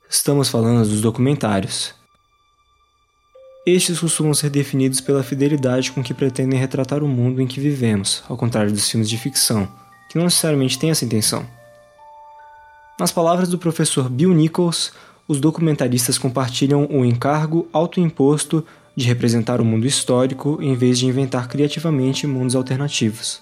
Estamos 0.09 0.49
falando 0.49 0.85
dos 0.85 0.99
documentários. 0.99 1.95
Estes 3.65 3.99
costumam 3.99 4.31
ser 4.35 4.51
definidos 4.51 5.01
pela 5.01 5.23
fidelidade 5.23 5.91
com 5.91 6.03
que 6.03 6.13
pretendem 6.13 6.59
retratar 6.59 7.03
o 7.03 7.07
mundo 7.07 7.41
em 7.41 7.47
que 7.47 7.59
vivemos, 7.59 8.23
ao 8.29 8.37
contrário 8.37 8.71
dos 8.71 8.87
filmes 8.87 9.09
de 9.09 9.17
ficção, 9.17 9.67
que 10.07 10.17
não 10.17 10.25
necessariamente 10.25 10.77
têm 10.77 10.91
essa 10.91 11.03
intenção. 11.03 11.43
Nas 12.99 13.11
palavras 13.11 13.49
do 13.49 13.57
professor 13.57 14.07
Bill 14.07 14.35
Nichols, 14.35 14.93
os 15.27 15.39
documentaristas 15.39 16.19
compartilham 16.19 16.87
o 16.91 17.03
encargo 17.03 17.67
autoimposto 17.73 18.63
de 18.95 19.07
representar 19.07 19.59
o 19.59 19.65
mundo 19.65 19.87
histórico 19.87 20.59
em 20.61 20.75
vez 20.75 20.99
de 20.99 21.07
inventar 21.07 21.47
criativamente 21.47 22.27
mundos 22.27 22.55
alternativos. 22.55 23.41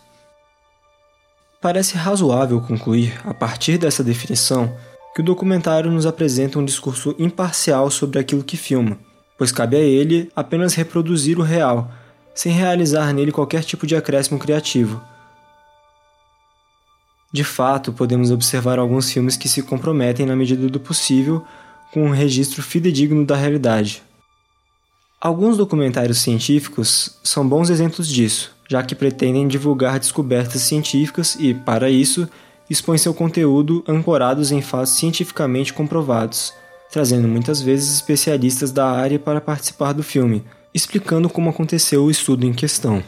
Parece 1.62 1.98
razoável 1.98 2.62
concluir, 2.62 3.20
a 3.26 3.34
partir 3.34 3.78
dessa 3.78 4.02
definição, 4.02 4.74
que 5.14 5.20
o 5.20 5.26
documentário 5.26 5.92
nos 5.92 6.06
apresenta 6.06 6.58
um 6.58 6.66
discurso 6.66 7.14
imparcial 7.20 7.92
sobre 7.92 8.20
aquilo 8.20 8.44
que 8.44 8.56
filma 8.56 8.98
pois 9.44 9.52
cabe 9.52 9.76
a 9.76 9.82
ele 9.82 10.32
apenas 10.34 10.74
reproduzir 10.74 11.38
o 11.38 11.42
real, 11.42 11.92
sem 12.34 12.54
realizar 12.54 13.12
nele 13.12 13.30
qualquer 13.30 13.62
tipo 13.62 13.86
de 13.86 13.94
acréscimo 13.94 14.40
criativo. 14.40 15.02
De 17.30 17.44
fato, 17.44 17.92
podemos 17.92 18.32
observar 18.32 18.80
alguns 18.80 19.12
filmes 19.12 19.36
que 19.36 19.50
se 19.50 19.62
comprometem, 19.62 20.26
na 20.26 20.34
medida 20.34 20.70
do 20.70 20.80
possível, 20.80 21.46
com 21.92 22.06
um 22.06 22.12
registro 22.12 22.64
fidedigno 22.64 23.26
da 23.26 23.36
realidade. 23.36 24.02
Alguns 25.20 25.58
documentários 25.58 26.20
científicos 26.20 27.20
são 27.22 27.46
bons 27.46 27.70
exemplos 27.70 28.08
disso, 28.08 28.56
já 28.70 28.82
que 28.82 28.96
pretendem 28.96 29.46
divulgar 29.46 30.00
descobertas 30.00 30.62
científicas 30.62 31.36
e, 31.38 31.54
para 31.54 31.90
isso, 31.90 32.30
expõem 32.70 32.98
seu 32.98 33.14
conteúdo 33.14 33.84
ancorados 33.90 34.54
em 34.54 34.62
fatos 34.62 34.94
cientificamente 34.94 35.74
comprovados 35.74 36.54
trazendo 36.94 37.28
muitas 37.28 37.60
vezes 37.60 37.92
especialistas 37.92 38.72
da 38.72 38.88
área 38.88 39.18
para 39.18 39.42
participar 39.42 39.94
do 39.94 40.04
filme, 40.04 40.44
explicando 40.72 41.28
como 41.28 41.50
aconteceu 41.50 42.04
o 42.04 42.12
estudo 42.12 42.46
em 42.46 42.54
questão. 42.54 43.04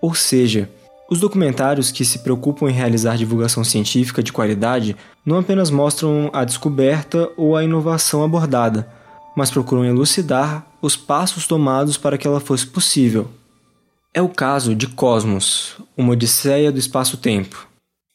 Ou 0.00 0.14
seja, 0.14 0.70
os 1.10 1.20
documentários 1.20 1.92
que 1.92 2.02
se 2.02 2.20
preocupam 2.20 2.70
em 2.70 2.72
realizar 2.72 3.18
divulgação 3.18 3.62
científica 3.62 4.22
de 4.22 4.32
qualidade 4.32 4.96
não 5.22 5.36
apenas 5.36 5.70
mostram 5.70 6.30
a 6.32 6.46
descoberta 6.46 7.28
ou 7.36 7.54
a 7.54 7.62
inovação 7.62 8.24
abordada, 8.24 8.88
mas 9.36 9.50
procuram 9.50 9.84
elucidar 9.84 10.66
os 10.80 10.96
passos 10.96 11.46
tomados 11.46 11.98
para 11.98 12.16
que 12.16 12.26
ela 12.26 12.40
fosse 12.40 12.66
possível. 12.66 13.28
É 14.14 14.22
o 14.22 14.30
caso 14.30 14.74
de 14.74 14.86
Cosmos, 14.86 15.76
uma 15.94 16.12
odisseia 16.12 16.72
do 16.72 16.78
espaço-tempo, 16.78 17.68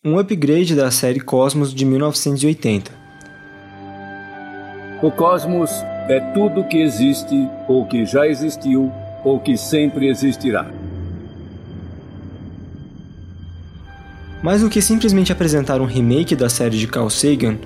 um 0.03 0.17
upgrade 0.17 0.73
da 0.73 0.89
série 0.89 1.19
Cosmos 1.19 1.71
de 1.71 1.85
1980 1.85 3.04
o 5.05 5.11
cosmos 5.11 5.69
é 6.09 6.19
tudo 6.33 6.63
que 6.63 6.81
existe, 6.81 7.47
ou 7.67 7.85
que 7.85 8.05
já 8.05 8.27
existiu, 8.27 8.91
ou 9.23 9.39
que 9.39 9.55
sempre 9.55 10.07
existirá. 10.07 10.65
Mais 14.41 14.61
do 14.61 14.69
que 14.69 14.81
simplesmente 14.81 15.31
apresentar 15.31 15.79
um 15.79 15.85
remake 15.85 16.35
da 16.35 16.49
série 16.49 16.79
de 16.79 16.87
Carl 16.87 17.09
Sagan, 17.11 17.57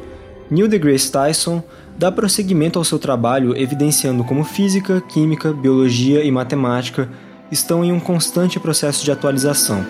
Neil 0.51 0.67
deGrasse 0.67 1.09
Tyson 1.09 1.63
dá 1.97 2.11
prosseguimento 2.11 2.77
ao 2.77 2.83
seu 2.83 2.99
trabalho 2.99 3.55
evidenciando 3.55 4.25
como 4.25 4.43
física, 4.43 4.99
química, 4.99 5.53
biologia 5.53 6.21
e 6.25 6.31
matemática 6.31 7.09
estão 7.49 7.85
em 7.85 7.93
um 7.93 8.01
constante 8.01 8.59
processo 8.59 9.05
de 9.05 9.13
atualização. 9.13 9.85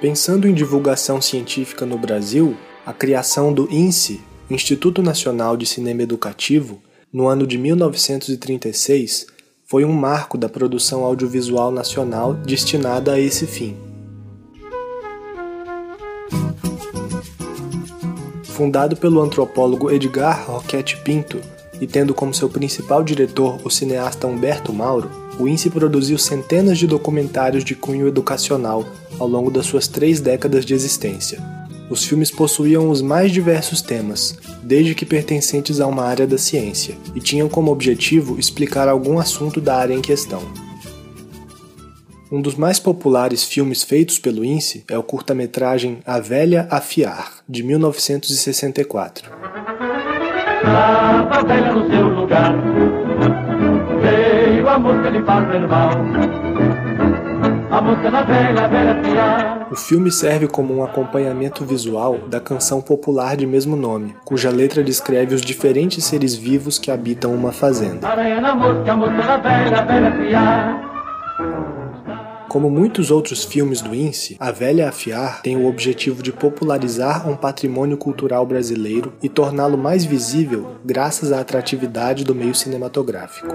Pensando 0.00 0.48
em 0.48 0.54
divulgação 0.54 1.20
científica 1.20 1.84
no 1.84 1.98
Brasil, 1.98 2.56
a 2.86 2.92
criação 2.92 3.52
do 3.52 3.70
INSE, 3.70 4.22
Instituto 4.48 5.02
Nacional 5.02 5.58
de 5.58 5.66
Cinema 5.66 6.02
Educativo, 6.02 6.80
no 7.12 7.28
ano 7.28 7.46
de 7.46 7.58
1936, 7.58 9.26
foi 9.66 9.84
um 9.84 9.92
marco 9.92 10.38
da 10.38 10.48
produção 10.48 11.04
audiovisual 11.04 11.70
nacional 11.70 12.32
destinada 12.32 13.12
a 13.12 13.20
esse 13.20 13.46
fim. 13.46 13.76
Fundado 18.44 18.96
pelo 18.96 19.20
antropólogo 19.20 19.90
Edgar 19.90 20.50
Roquette 20.50 20.96
Pinto 20.96 21.38
e 21.78 21.86
tendo 21.86 22.14
como 22.14 22.32
seu 22.32 22.48
principal 22.48 23.04
diretor 23.04 23.60
o 23.64 23.68
cineasta 23.68 24.26
Humberto 24.26 24.72
Mauro, 24.72 25.10
o 25.38 25.46
INSE 25.46 25.68
produziu 25.68 26.16
centenas 26.16 26.78
de 26.78 26.86
documentários 26.86 27.62
de 27.62 27.74
cunho 27.74 28.08
educacional 28.08 28.86
ao 29.20 29.28
longo 29.28 29.50
das 29.50 29.66
suas 29.66 29.86
três 29.86 30.20
décadas 30.20 30.64
de 30.64 30.74
existência. 30.74 31.40
Os 31.90 32.04
filmes 32.04 32.30
possuíam 32.30 32.88
os 32.88 33.02
mais 33.02 33.30
diversos 33.30 33.82
temas, 33.82 34.38
desde 34.62 34.94
que 34.94 35.04
pertencentes 35.04 35.80
a 35.80 35.86
uma 35.86 36.04
área 36.04 36.26
da 36.26 36.38
ciência, 36.38 36.96
e 37.14 37.20
tinham 37.20 37.48
como 37.48 37.70
objetivo 37.70 38.38
explicar 38.38 38.88
algum 38.88 39.18
assunto 39.18 39.60
da 39.60 39.76
área 39.76 39.94
em 39.94 40.00
questão. 40.00 40.40
Um 42.32 42.40
dos 42.40 42.54
mais 42.54 42.78
populares 42.78 43.42
filmes 43.42 43.82
feitos 43.82 44.18
pelo 44.20 44.44
INSE 44.44 44.84
é 44.88 44.96
o 44.96 45.02
curta-metragem 45.02 45.98
A 46.06 46.20
Velha 46.20 46.68
Afiar, 46.70 47.40
de 47.48 47.64
1964. 47.64 49.28
A 50.62 51.42
velha 51.42 51.72
no 51.72 51.90
seu 51.90 52.08
lugar, 52.08 52.54
veio 54.00 54.68
a. 54.68 56.29
O 59.70 59.76
filme 59.76 60.10
serve 60.10 60.46
como 60.48 60.74
um 60.74 60.84
acompanhamento 60.84 61.64
visual 61.64 62.18
da 62.28 62.40
canção 62.40 62.80
popular 62.80 63.36
de 63.36 63.46
mesmo 63.46 63.76
nome, 63.76 64.14
cuja 64.24 64.50
letra 64.50 64.82
descreve 64.82 65.34
os 65.34 65.40
diferentes 65.40 66.04
seres 66.04 66.34
vivos 66.34 66.78
que 66.78 66.90
habitam 66.90 67.34
uma 67.34 67.52
fazenda. 67.52 68.08
Como 72.48 72.68
muitos 72.68 73.12
outros 73.12 73.44
filmes 73.44 73.80
do 73.80 73.94
INSE, 73.94 74.36
A 74.40 74.50
Velha 74.50 74.88
Afiar 74.88 75.40
tem 75.40 75.56
o 75.56 75.68
objetivo 75.68 76.20
de 76.20 76.32
popularizar 76.32 77.28
um 77.28 77.36
patrimônio 77.36 77.96
cultural 77.96 78.44
brasileiro 78.44 79.12
e 79.22 79.28
torná-lo 79.28 79.78
mais 79.78 80.04
visível 80.04 80.72
graças 80.84 81.30
à 81.30 81.38
atratividade 81.40 82.24
do 82.24 82.34
meio 82.34 82.52
cinematográfico. 82.52 83.46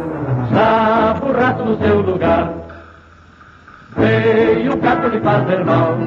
Gato 4.86 5.22
fazer 5.24 5.66
mal. 5.66 5.98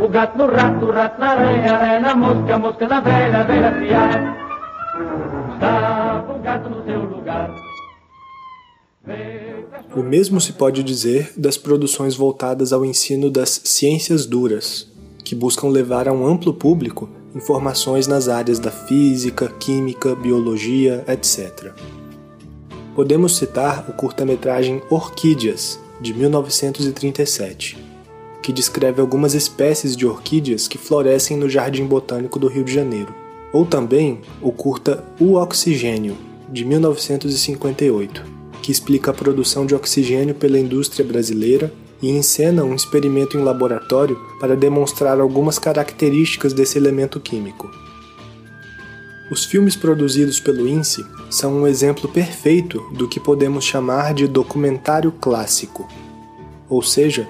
O 0.00 0.08
gato 0.08 0.38
no 0.38 0.46
rato, 0.46 0.86
o 0.86 0.90
rato 0.92 1.20
na 1.20 2.14
mosca, 2.14 2.58
mosca 2.58 2.86
na 2.86 3.00
velha, 3.00 3.44
velha. 3.44 4.36
Estava 5.54 6.32
o 6.32 6.38
gato 6.38 6.70
no 6.70 6.84
seu 6.84 7.00
lugar. 7.00 7.54
O 9.96 10.02
mesmo 10.02 10.40
se 10.40 10.52
pode 10.52 10.82
dizer 10.84 11.32
das 11.36 11.56
produções 11.56 12.14
voltadas 12.14 12.72
ao 12.72 12.84
ensino 12.84 13.30
das 13.30 13.60
ciências 13.64 14.24
duras, 14.24 14.86
que 15.24 15.34
buscam 15.34 15.68
levar 15.68 16.06
a 16.06 16.12
um 16.12 16.26
amplo 16.26 16.54
público 16.54 17.08
informações 17.34 18.06
nas 18.06 18.28
áreas 18.28 18.58
da 18.58 18.70
física, 18.70 19.48
química, 19.58 20.14
biologia, 20.14 21.04
etc. 21.08 21.72
Podemos 22.94 23.36
citar 23.36 23.88
o 23.88 23.92
curta-metragem 23.92 24.82
Orquídeas, 24.90 25.78
de 26.00 26.14
1937, 26.14 27.78
que 28.42 28.52
descreve 28.52 29.00
algumas 29.00 29.34
espécies 29.34 29.96
de 29.96 30.06
orquídeas 30.06 30.68
que 30.68 30.78
florescem 30.78 31.36
no 31.36 31.48
Jardim 31.48 31.84
Botânico 31.84 32.38
do 32.38 32.48
Rio 32.48 32.64
de 32.64 32.72
Janeiro, 32.72 33.14
ou 33.52 33.64
também 33.64 34.20
o 34.40 34.52
curta 34.52 35.04
O 35.18 35.34
Oxigênio, 35.34 36.16
de 36.50 36.64
1958 36.64 38.38
que 38.68 38.72
explica 38.72 39.10
a 39.10 39.14
produção 39.14 39.64
de 39.64 39.74
oxigênio 39.74 40.34
pela 40.34 40.58
indústria 40.58 41.02
brasileira 41.02 41.72
e 42.02 42.10
encena 42.10 42.64
um 42.64 42.74
experimento 42.74 43.38
em 43.38 43.42
laboratório 43.42 44.18
para 44.38 44.54
demonstrar 44.54 45.18
algumas 45.18 45.58
características 45.58 46.52
desse 46.52 46.76
elemento 46.76 47.18
químico. 47.18 47.70
Os 49.30 49.44
filmes 49.44 49.76
produzidos 49.76 50.40
pelo 50.40 50.66
INSE 50.66 51.04
são 51.28 51.52
um 51.60 51.66
exemplo 51.66 52.08
perfeito 52.08 52.80
do 52.94 53.06
que 53.06 53.20
podemos 53.20 53.62
chamar 53.62 54.14
de 54.14 54.26
documentário 54.26 55.12
clássico, 55.12 55.86
ou 56.66 56.82
seja, 56.82 57.28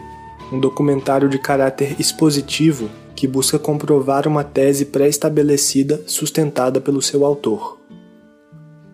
um 0.52 0.60
documentário 0.60 1.28
de 1.28 1.38
caráter 1.38 1.96
expositivo 1.98 2.88
que 3.16 3.26
busca 3.26 3.58
comprovar 3.58 4.28
uma 4.28 4.44
tese 4.44 4.84
pré-estabelecida 4.84 6.04
sustentada 6.06 6.80
pelo 6.80 7.02
seu 7.02 7.24
autor. 7.24 7.78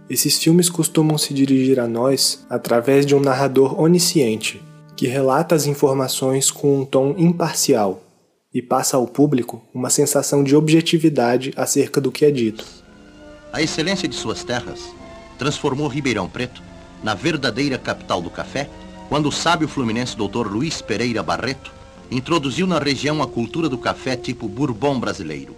Esses 0.09 0.38
filmes 0.38 0.71
costumam 0.71 1.19
se 1.19 1.35
dirigir 1.35 1.79
a 1.79 1.87
nós 1.87 2.47
através 2.49 3.05
de 3.05 3.14
um 3.14 3.21
narrador 3.21 3.79
onisciente, 3.79 4.62
que 4.97 5.07
relata 5.07 5.55
as 5.55 5.67
informações 5.67 6.51
com 6.51 6.81
um 6.81 6.85
tom 6.87 7.14
imparcial 7.19 8.03
e 8.53 8.62
passa 8.62 8.97
ao 8.97 9.07
público 9.07 9.61
uma 9.75 9.90
sensação 9.90 10.43
de 10.43 10.57
objetividade 10.57 11.53
acerca 11.55 12.01
do 12.01 12.11
que 12.11 12.25
é 12.25 12.31
dito. 12.31 12.84
A 13.55 13.62
excelência 13.62 14.09
de 14.09 14.17
suas 14.17 14.43
terras 14.43 14.93
transformou 15.38 15.87
Ribeirão 15.87 16.29
Preto 16.29 16.61
na 17.05 17.14
verdadeira 17.14 17.79
capital 17.79 18.21
do 18.21 18.29
café 18.29 18.69
quando 19.09 19.27
o 19.29 19.33
sábio 19.33 19.69
fluminense 19.69 20.17
Dr. 20.17 20.49
Luiz 20.49 20.83
Pereira 20.83 21.23
Barreto 21.23 21.73
introduziu 22.11 22.67
na 22.67 22.81
região 22.81 23.23
a 23.23 23.29
cultura 23.29 23.69
do 23.69 23.79
café 23.79 24.17
tipo 24.17 24.49
Bourbon 24.49 24.99
brasileiro. 24.99 25.55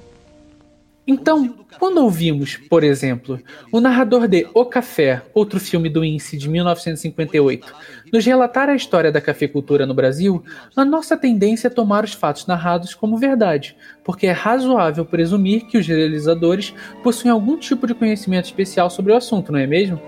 Então, 1.07 1.55
quando 1.79 1.99
ouvimos, 1.99 2.57
por 2.69 2.83
exemplo, 2.83 3.39
o 3.71 3.81
narrador 3.81 4.27
de 4.27 4.49
O 4.53 4.65
Café, 4.65 5.23
outro 5.33 5.61
filme 5.61 5.89
do 5.89 6.05
INSE 6.05 6.37
de 6.37 6.49
1958, 6.49 7.73
nos 8.13 8.25
relatar 8.27 8.69
a 8.69 8.75
história 8.75 9.13
da 9.13 9.21
cafeicultura 9.21 9.87
no 9.87 9.95
Brasil, 9.95 10.43
a 10.75 10.85
nossa 10.85 11.17
tendência 11.17 11.69
é 11.69 11.71
tomar 11.71 12.03
os 12.03 12.13
fatos 12.13 12.47
narrados 12.47 12.93
como 12.93 13.19
verdade, 13.19 13.77
porque 14.03 14.27
é 14.27 14.33
razoável 14.33 15.05
presumir 15.05 15.67
que 15.67 15.79
os 15.79 15.87
realizadores 15.87 16.75
possuem 17.05 17.31
algum 17.31 17.57
tipo 17.57 17.87
de 17.87 17.95
conhecimento 17.95 18.47
especial 18.47 18.91
sobre 18.91 19.13
o 19.13 19.17
assunto, 19.17 19.53
não 19.53 19.61
é 19.61 19.67
mesmo? 19.67 20.01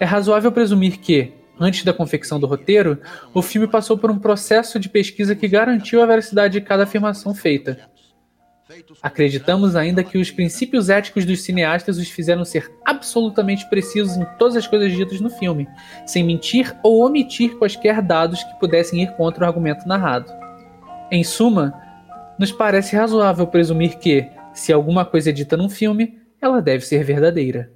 É 0.00 0.06
razoável 0.06 0.50
presumir 0.50 0.98
que, 0.98 1.32
antes 1.60 1.84
da 1.84 1.92
confecção 1.92 2.40
do 2.40 2.46
roteiro, 2.46 2.98
o 3.34 3.42
filme 3.42 3.66
passou 3.66 3.98
por 3.98 4.10
um 4.10 4.18
processo 4.18 4.78
de 4.78 4.88
pesquisa 4.88 5.34
que 5.34 5.48
garantiu 5.48 6.02
a 6.02 6.06
veracidade 6.06 6.58
de 6.58 6.64
cada 6.64 6.84
afirmação 6.84 7.34
feita. 7.34 7.94
Acreditamos 9.00 9.76
ainda 9.76 10.02
que 10.02 10.18
os 10.18 10.30
princípios 10.30 10.88
éticos 10.88 11.24
dos 11.24 11.42
cineastas 11.42 11.98
os 11.98 12.08
fizeram 12.08 12.44
ser 12.44 12.72
absolutamente 12.84 13.68
precisos 13.70 14.16
em 14.16 14.24
todas 14.38 14.56
as 14.56 14.66
coisas 14.66 14.92
ditas 14.92 15.20
no 15.20 15.30
filme, 15.30 15.68
sem 16.04 16.24
mentir 16.24 16.76
ou 16.82 17.06
omitir 17.06 17.56
quaisquer 17.58 18.02
dados 18.02 18.42
que 18.42 18.58
pudessem 18.58 19.02
ir 19.02 19.12
contra 19.12 19.44
o 19.44 19.46
argumento 19.46 19.86
narrado. 19.86 20.32
Em 21.12 21.22
suma, 21.22 21.80
nos 22.38 22.50
parece 22.50 22.96
razoável 22.96 23.46
presumir 23.46 23.98
que, 23.98 24.28
se 24.52 24.72
alguma 24.72 25.04
coisa 25.04 25.30
é 25.30 25.32
dita 25.32 25.56
num 25.56 25.68
filme, 25.68 26.18
ela 26.40 26.60
deve 26.60 26.84
ser 26.84 27.04
verdadeira. 27.04 27.72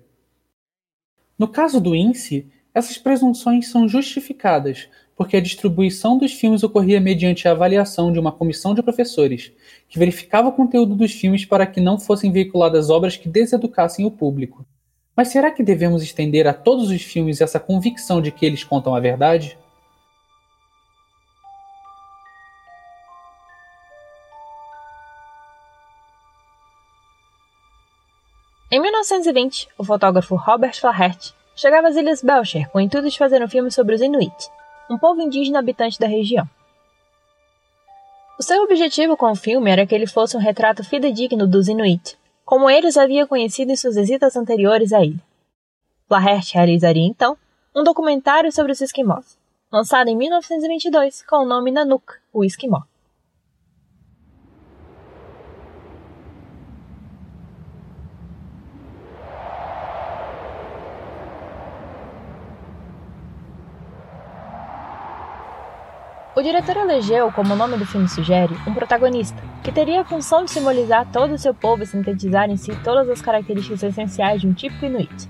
No 1.39 1.47
caso 1.47 1.81
do 1.81 1.95
INSE, 1.95 2.51
essas 2.75 2.99
presunções 2.99 3.69
são 3.69 3.89
justificadas, 3.89 4.89
porque 5.21 5.37
a 5.37 5.41
distribuição 5.41 6.17
dos 6.17 6.33
filmes 6.33 6.63
ocorria 6.63 6.99
mediante 6.99 7.47
a 7.47 7.51
avaliação 7.51 8.11
de 8.11 8.19
uma 8.19 8.33
comissão 8.33 8.75
de 8.75 8.83
professores, 8.83 9.53
que 9.87 9.99
verificava 9.99 10.49
o 10.49 10.53
conteúdo 10.53 10.95
dos 10.95 11.13
filmes 11.13 11.45
para 11.45 11.67
que 11.67 11.79
não 11.79 12.01
fossem 12.01 12.33
veiculadas 12.33 12.89
obras 12.89 13.19
que 13.19 13.29
deseducassem 13.29 14.07
o 14.07 14.11
público. 14.11 14.65
Mas 15.15 15.29
será 15.29 15.51
que 15.51 15.63
devemos 15.63 16.03
estender 16.03 16.47
a 16.47 16.55
todos 16.55 16.89
os 16.89 17.03
filmes 17.03 17.43
essa 17.43 17.61
convicção 17.61 18.23
de 18.23 18.33
que 18.33 18.47
eles 18.47 18.65
contam 18.65 18.95
a 18.95 18.99
verdade? 18.99 19.59
Em 28.73 28.81
1920, 28.81 29.69
o 29.77 29.85
fotógrafo 29.85 30.35
Robert 30.35 30.81
Flaherty 30.81 31.35
chegava 31.55 31.89
às 31.89 31.97
Ilhas 31.97 32.23
Belcher 32.23 32.71
com 32.71 32.79
o 32.79 32.81
intuito 32.81 33.11
de 33.11 33.19
fazer 33.19 33.45
um 33.45 33.49
filme 33.49 33.71
sobre 33.71 33.95
os 33.95 34.01
Inuit, 34.01 34.51
um 34.91 34.99
povo 34.99 35.23
indígena 35.23 35.61
habitante 35.61 36.01
da 36.01 36.09
região. 36.09 36.45
O 38.37 38.43
seu 38.43 38.63
objetivo 38.65 39.17
com 39.17 39.31
o 39.31 39.37
filme 39.37 39.71
era 39.71 39.87
que 39.87 39.95
ele 39.95 40.07
fosse 40.07 40.37
um 40.37 40.41
retrato 40.41 40.83
fidedigno 40.83 41.47
dos 41.47 41.69
Inuit, 41.69 42.19
como 42.45 42.69
ele 42.69 42.89
os 42.89 42.97
havia 42.97 43.27
conhecido 43.27 43.71
em 43.71 43.77
suas 43.77 43.95
visitas 43.95 44.35
anteriores 44.35 44.93
à 44.93 45.05
ilha. 45.05 45.23
Flaherty 46.09 46.55
realizaria 46.55 47.07
então 47.07 47.37
um 47.73 47.85
documentário 47.85 48.51
sobre 48.51 48.73
os 48.73 48.81
esquimós, 48.81 49.39
lançado 49.71 50.09
em 50.09 50.17
1922 50.17 51.23
com 51.23 51.45
o 51.45 51.47
nome 51.47 51.71
Nanook, 51.71 52.15
o 52.33 52.43
Esquimó. 52.43 52.81
O 66.41 66.43
diretor 66.43 66.75
elegeu, 66.75 67.31
como 67.31 67.53
o 67.53 67.57
nome 67.57 67.77
do 67.77 67.85
filme 67.85 68.09
sugere, 68.09 68.57
um 68.67 68.73
protagonista, 68.73 69.37
que 69.63 69.71
teria 69.71 70.01
a 70.01 70.05
função 70.07 70.43
de 70.43 70.51
simbolizar 70.51 71.07
todo 71.13 71.35
o 71.35 71.39
seu 71.39 71.53
povo 71.53 71.83
e 71.83 71.87
sintetizar 71.87 72.49
em 72.49 72.57
si 72.57 72.75
todas 72.77 73.11
as 73.11 73.21
características 73.21 73.83
essenciais 73.83 74.41
de 74.41 74.47
um 74.47 74.55
típico 74.55 74.87
Inuit. 74.87 75.29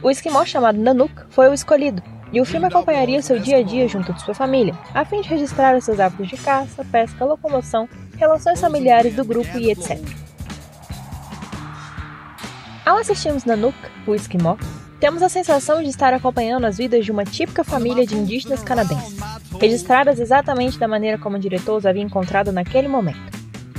O 0.00 0.08
esquimó 0.08 0.44
chamado 0.44 0.78
Nanook 0.78 1.12
foi 1.30 1.48
o 1.48 1.52
escolhido, 1.52 2.00
e 2.32 2.40
o 2.40 2.44
filme 2.44 2.68
acompanharia 2.68 3.20
seu 3.20 3.40
dia 3.40 3.56
a 3.56 3.62
dia 3.64 3.88
junto 3.88 4.12
de 4.12 4.22
sua 4.22 4.32
família, 4.32 4.78
a 4.94 5.04
fim 5.04 5.22
de 5.22 5.28
registrar 5.28 5.76
os 5.76 5.82
seus 5.82 5.98
hábitos 5.98 6.28
de 6.28 6.36
caça, 6.36 6.84
pesca, 6.84 7.24
locomoção, 7.24 7.88
relações 8.16 8.60
familiares 8.60 9.12
do 9.12 9.24
grupo 9.24 9.58
e 9.58 9.72
etc. 9.72 9.98
Ao 12.84 12.98
assistirmos 12.98 13.44
Nanook, 13.44 13.76
o 14.06 14.14
esquimó, 14.14 14.56
temos 15.00 15.22
a 15.22 15.28
sensação 15.28 15.82
de 15.82 15.88
estar 15.88 16.14
acompanhando 16.14 16.64
as 16.64 16.78
vidas 16.78 17.04
de 17.04 17.12
uma 17.12 17.24
típica 17.24 17.62
família 17.62 18.06
de 18.06 18.16
indígenas 18.16 18.62
canadenses, 18.62 19.18
registradas 19.60 20.18
exatamente 20.18 20.78
da 20.78 20.88
maneira 20.88 21.18
como 21.18 21.36
o 21.36 21.40
diretor 21.40 21.76
os 21.76 21.86
havia 21.86 22.02
encontrado 22.02 22.52
naquele 22.52 22.88
momento. 22.88 23.36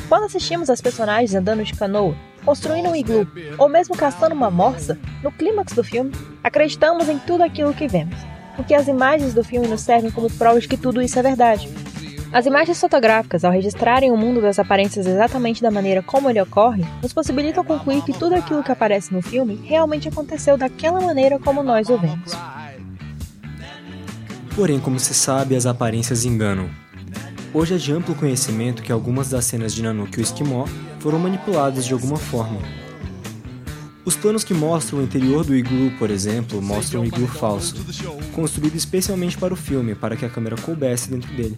Quando 0.07 0.25
assistimos 0.25 0.69
as 0.69 0.79
personagens 0.79 1.35
andando 1.35 1.63
de 1.63 1.73
canoa, 1.73 2.15
construindo 2.45 2.89
um 2.89 2.95
iglu 2.95 3.27
ou 3.57 3.67
mesmo 3.67 3.97
caçando 3.97 4.35
uma 4.35 4.49
morsa, 4.49 4.97
no 5.23 5.31
clímax 5.31 5.73
do 5.73 5.83
filme, 5.83 6.11
acreditamos 6.43 7.09
em 7.09 7.17
tudo 7.19 7.43
aquilo 7.43 7.73
que 7.73 7.87
vemos, 7.87 8.15
porque 8.55 8.73
as 8.73 8.87
imagens 8.87 9.33
do 9.33 9.43
filme 9.43 9.67
nos 9.67 9.81
servem 9.81 10.11
como 10.11 10.31
prova 10.31 10.59
de 10.59 10.67
que 10.67 10.77
tudo 10.77 11.01
isso 11.01 11.17
é 11.19 11.23
verdade. 11.23 11.67
As 12.31 12.45
imagens 12.45 12.79
fotográficas, 12.79 13.45
ao 13.45 13.51
registrarem 13.51 14.11
o 14.11 14.17
mundo 14.17 14.41
das 14.41 14.59
aparências 14.59 15.07
exatamente 15.07 15.61
da 15.61 15.71
maneira 15.71 16.03
como 16.03 16.29
ele 16.29 16.41
ocorre, 16.41 16.83
nos 17.01 17.13
possibilitam 17.13 17.63
concluir 17.63 18.03
que 18.03 18.11
tudo 18.11 18.35
aquilo 18.35 18.63
que 18.63 18.71
aparece 18.71 19.13
no 19.13 19.21
filme 19.21 19.59
realmente 19.63 20.09
aconteceu 20.09 20.57
daquela 20.57 20.99
maneira 20.99 21.39
como 21.39 21.63
nós 21.63 21.89
o 21.89 21.97
vemos. 21.97 22.33
Porém, 24.55 24.79
como 24.79 24.99
se 24.99 25.13
sabe, 25.13 25.55
as 25.55 25.65
aparências 25.65 26.25
enganam. 26.25 26.69
Hoje 27.53 27.75
é 27.75 27.77
de 27.77 27.93
amplo 27.93 28.13
conhecimento 28.13 28.83
que 28.83 28.91
algumas 28.91 29.29
das 29.29 29.45
cenas 29.45 29.73
de 29.73 29.81
Nanook 29.81 30.17
e 30.17 30.21
o 30.21 30.23
Esquimó 30.23 30.65
foram 30.99 31.19
manipuladas 31.19 31.85
de 31.85 31.93
alguma 31.93 32.17
forma. 32.17 32.59
Os 34.03 34.15
planos 34.15 34.43
que 34.43 34.53
mostram 34.53 34.99
o 34.99 35.03
interior 35.03 35.45
do 35.45 35.55
iglu, 35.55 35.91
por 35.97 36.09
exemplo, 36.09 36.61
mostram 36.61 37.01
um 37.01 37.05
iglu 37.05 37.27
falso, 37.27 37.75
construído 38.33 38.75
especialmente 38.75 39.37
para 39.37 39.53
o 39.53 39.57
filme, 39.57 39.95
para 39.95 40.15
que 40.15 40.25
a 40.25 40.29
câmera 40.29 40.55
coubesse 40.57 41.09
dentro 41.09 41.33
dele. 41.33 41.57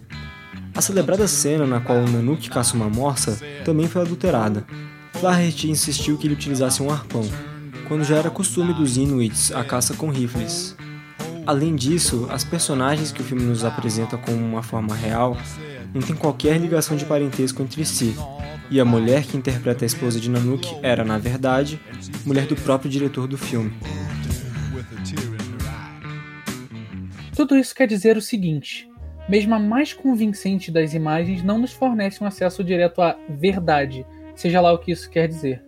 A 0.80 0.82
celebrada 0.82 1.28
cena 1.28 1.66
na 1.66 1.78
qual 1.78 1.98
o 1.98 2.10
Nanook 2.10 2.48
caça 2.48 2.74
uma 2.74 2.88
morsa 2.88 3.38
também 3.66 3.86
foi 3.86 4.00
adulterada. 4.00 4.64
Flaherty 5.12 5.68
insistiu 5.68 6.16
que 6.16 6.26
ele 6.26 6.32
utilizasse 6.32 6.82
um 6.82 6.90
arpão, 6.90 7.22
quando 7.86 8.02
já 8.02 8.16
era 8.16 8.30
costume 8.30 8.72
dos 8.72 8.96
Inuits 8.96 9.52
a 9.52 9.62
caça 9.62 9.92
com 9.92 10.08
rifles. 10.08 10.74
Além 11.46 11.76
disso, 11.76 12.26
as 12.30 12.44
personagens 12.44 13.12
que 13.12 13.20
o 13.20 13.24
filme 13.24 13.42
nos 13.42 13.62
apresenta 13.62 14.16
como 14.16 14.38
uma 14.38 14.62
forma 14.62 14.94
real 14.94 15.36
não 15.92 16.00
têm 16.00 16.16
qualquer 16.16 16.58
ligação 16.58 16.96
de 16.96 17.04
parentesco 17.04 17.60
entre 17.60 17.84
si, 17.84 18.16
e 18.70 18.80
a 18.80 18.84
mulher 18.84 19.24
que 19.24 19.36
interpreta 19.36 19.84
a 19.84 19.86
esposa 19.86 20.18
de 20.18 20.30
Nanook 20.30 20.66
era, 20.82 21.04
na 21.04 21.18
verdade, 21.18 21.78
mulher 22.24 22.46
do 22.46 22.56
próprio 22.56 22.90
diretor 22.90 23.26
do 23.26 23.36
filme. 23.36 23.70
Tudo 27.36 27.54
isso 27.54 27.74
quer 27.74 27.86
dizer 27.86 28.16
o 28.16 28.22
seguinte: 28.22 28.89
mesmo 29.30 29.54
a 29.54 29.60
mais 29.60 29.92
convincente 29.92 30.72
das 30.72 30.92
imagens 30.92 31.40
não 31.44 31.56
nos 31.56 31.72
fornece 31.72 32.22
um 32.22 32.26
acesso 32.26 32.64
direto 32.64 33.00
à 33.00 33.16
verdade, 33.28 34.04
seja 34.34 34.60
lá 34.60 34.72
o 34.72 34.78
que 34.78 34.90
isso 34.90 35.08
quer 35.08 35.28
dizer. 35.28 35.62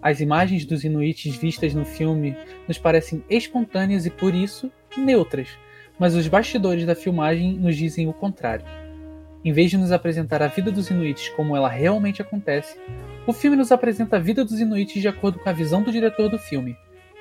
As 0.00 0.18
imagens 0.18 0.64
dos 0.64 0.82
Inuits 0.82 1.36
vistas 1.36 1.74
no 1.74 1.84
filme 1.84 2.34
nos 2.66 2.78
parecem 2.78 3.22
espontâneas 3.28 4.06
e, 4.06 4.10
por 4.10 4.34
isso, 4.34 4.72
neutras, 4.96 5.50
mas 5.98 6.14
os 6.14 6.26
bastidores 6.26 6.86
da 6.86 6.94
filmagem 6.94 7.52
nos 7.52 7.76
dizem 7.76 8.08
o 8.08 8.14
contrário. 8.14 8.64
Em 9.44 9.52
vez 9.52 9.70
de 9.70 9.76
nos 9.76 9.92
apresentar 9.92 10.42
a 10.42 10.46
vida 10.46 10.72
dos 10.72 10.88
Inuits 10.88 11.28
como 11.36 11.54
ela 11.54 11.68
realmente 11.68 12.22
acontece, 12.22 12.80
o 13.26 13.32
filme 13.34 13.58
nos 13.58 13.70
apresenta 13.70 14.16
a 14.16 14.20
vida 14.20 14.42
dos 14.42 14.58
Inuits 14.58 15.02
de 15.02 15.06
acordo 15.06 15.38
com 15.38 15.50
a 15.50 15.52
visão 15.52 15.82
do 15.82 15.92
diretor 15.92 16.30
do 16.30 16.38
filme, 16.38 16.74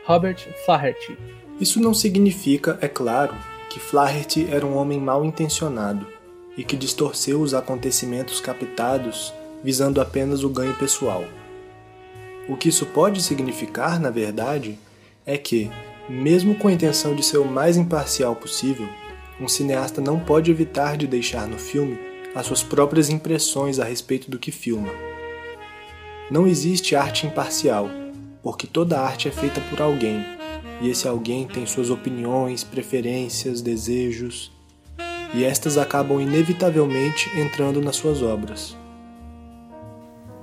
Robert 0.06 0.38
Flaherty. 0.64 1.18
Isso 1.60 1.82
não 1.82 1.94
significa, 1.94 2.80
é 2.80 2.88
claro, 2.88 3.36
que 3.70 3.80
Flaherty 3.80 4.48
era 4.50 4.66
um 4.66 4.76
homem 4.76 5.00
mal 5.00 5.24
intencionado 5.24 6.08
e 6.58 6.64
que 6.64 6.76
distorceu 6.76 7.40
os 7.40 7.54
acontecimentos 7.54 8.42
captados 8.42 9.34
visando 9.64 10.02
apenas 10.02 10.44
o 10.44 10.50
ganho 10.50 10.74
pessoal. 10.76 11.24
O 12.48 12.58
que 12.58 12.70
isso 12.70 12.86
pode 12.88 13.22
significar, 13.22 14.00
na 14.00 14.10
verdade, 14.10 14.80
é 15.26 15.38
que, 15.38 15.70
mesmo 16.10 16.56
com 16.56 16.68
a 16.68 16.72
intenção 16.72 17.14
de 17.14 17.24
ser 17.24 17.38
o 17.38 17.46
mais 17.46 17.78
imparcial 17.78 18.36
possível, 18.36 18.90
um 19.40 19.48
cineasta 19.48 20.02
não 20.02 20.20
pode 20.20 20.50
evitar 20.50 20.98
de 20.98 21.06
deixar 21.06 21.48
no 21.48 21.60
filme 21.60 22.00
as 22.34 22.46
suas 22.48 22.64
próprias 22.64 23.10
impressões 23.10 23.80
a 23.80 23.84
respeito 23.84 24.30
do 24.30 24.40
que 24.40 24.52
filma. 24.52 24.90
Não 26.32 26.48
existe 26.48 26.96
arte 26.96 27.28
imparcial, 27.28 27.90
porque 28.42 28.66
toda 28.66 29.00
arte 29.00 29.28
é 29.28 29.32
feita 29.32 29.62
por 29.70 29.82
alguém 29.82 30.39
e 30.82 30.90
esse 30.90 31.08
alguém 31.08 31.48
tem 31.48 31.66
suas 31.66 31.90
opiniões, 31.90 32.64
preferências, 32.64 33.62
desejos, 33.62 34.52
e 35.34 35.44
estas 35.44 35.78
acabam 35.78 36.20
inevitavelmente 36.20 37.30
entrando 37.38 37.82
nas 37.82 37.96
suas 37.96 38.22
obras. 38.22 38.76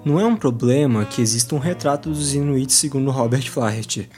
Não 0.04 0.20
é 0.20 0.24
um 0.24 0.36
problema 0.36 1.04
que 1.04 1.20
exista 1.20 1.54
um 1.54 1.58
retrato 1.58 2.10
dos 2.10 2.34
Inuits 2.34 2.74
segundo 2.74 3.10
Robert 3.10 3.50
Flaherty. 3.50 4.08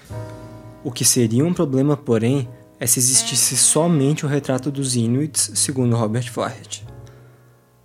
O 0.85 0.93
que 0.93 1.05
seria 1.05 1.45
um 1.45 1.55
problema, 1.55 1.97
porém, 1.97 2.47
é 2.79 2.87
se 2.87 2.99
existisse 2.99 3.57
somente 3.57 4.27
o 4.27 4.29
retrato 4.29 4.71
dos 4.71 4.97
Inuits 4.97 5.53
segundo 5.55 5.97
Robert 5.97 6.31
Flaherty. 6.31 6.87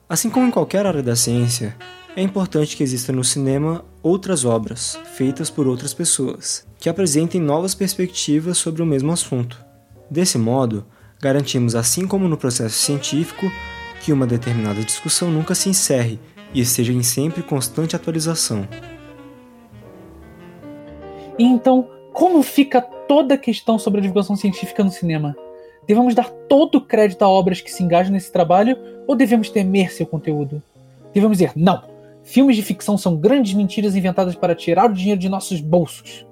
Assim 0.10 0.30
como 0.30 0.48
em 0.48 0.52
qualquer 0.52 0.86
área 0.86 1.02
da 1.02 1.16
ciência, 1.16 1.76
é 2.16 2.22
importante 2.22 2.76
que 2.76 2.84
exista 2.84 3.12
no 3.14 3.24
cinema 3.24 3.86
outras 4.04 4.44
obras, 4.44 5.00
feitas 5.16 5.50
por 5.50 5.66
outras 5.66 5.94
pessoas, 5.94 6.68
que 6.84 6.90
apresentem 6.90 7.40
novas 7.40 7.74
perspectivas 7.74 8.58
sobre 8.58 8.82
o 8.82 8.86
mesmo 8.86 9.10
assunto. 9.10 9.58
Desse 10.12 10.38
modo, 10.38 10.86
garantimos, 11.18 11.76
assim 11.76 12.06
como 12.06 12.28
no 12.28 12.36
processo 12.36 12.76
científico, 12.76 13.50
que 14.02 14.12
uma 14.12 14.28
determinada 14.28 14.84
discussão 14.84 15.32
nunca 15.32 15.56
se 15.56 15.70
encerre 15.70 16.20
e 16.54 16.60
esteja 16.60 16.92
em 16.92 17.02
sempre 17.02 17.42
constante 17.42 17.96
atualização. 17.96 18.68
E 21.40 21.46
então, 21.46 21.88
como 22.12 22.44
fica 22.44 22.82
toda 22.82 23.36
a 23.36 23.38
questão 23.38 23.80
sobre 23.80 24.00
a 24.00 24.02
divulgação 24.02 24.36
científica 24.36 24.84
no 24.84 24.92
cinema? 24.92 25.38
Devemos 25.88 26.14
dar 26.14 26.30
todo 26.50 26.80
o 26.80 26.82
crédito 26.82 27.22
a 27.22 27.30
obras 27.30 27.62
que 27.62 27.72
se 27.72 27.82
engajam 27.82 28.12
nesse 28.12 28.30
trabalho 28.30 28.78
ou 29.08 29.16
devemos 29.16 29.50
temer 29.50 29.90
seu 29.90 30.06
conteúdo? 30.06 30.62
Devemos 31.14 31.38
dizer, 31.38 31.54
não, 31.56 31.82
filmes 32.26 32.58
de 32.58 32.62
ficção 32.62 32.98
são 32.98 33.16
grandes 33.16 33.54
mentiras 33.54 33.96
inventadas 33.96 34.36
para 34.36 34.54
tirar 34.54 34.92
o 34.92 34.94
dinheiro 34.94 35.22
de 35.22 35.30
nossos 35.30 35.62
bolsos. 35.62 36.26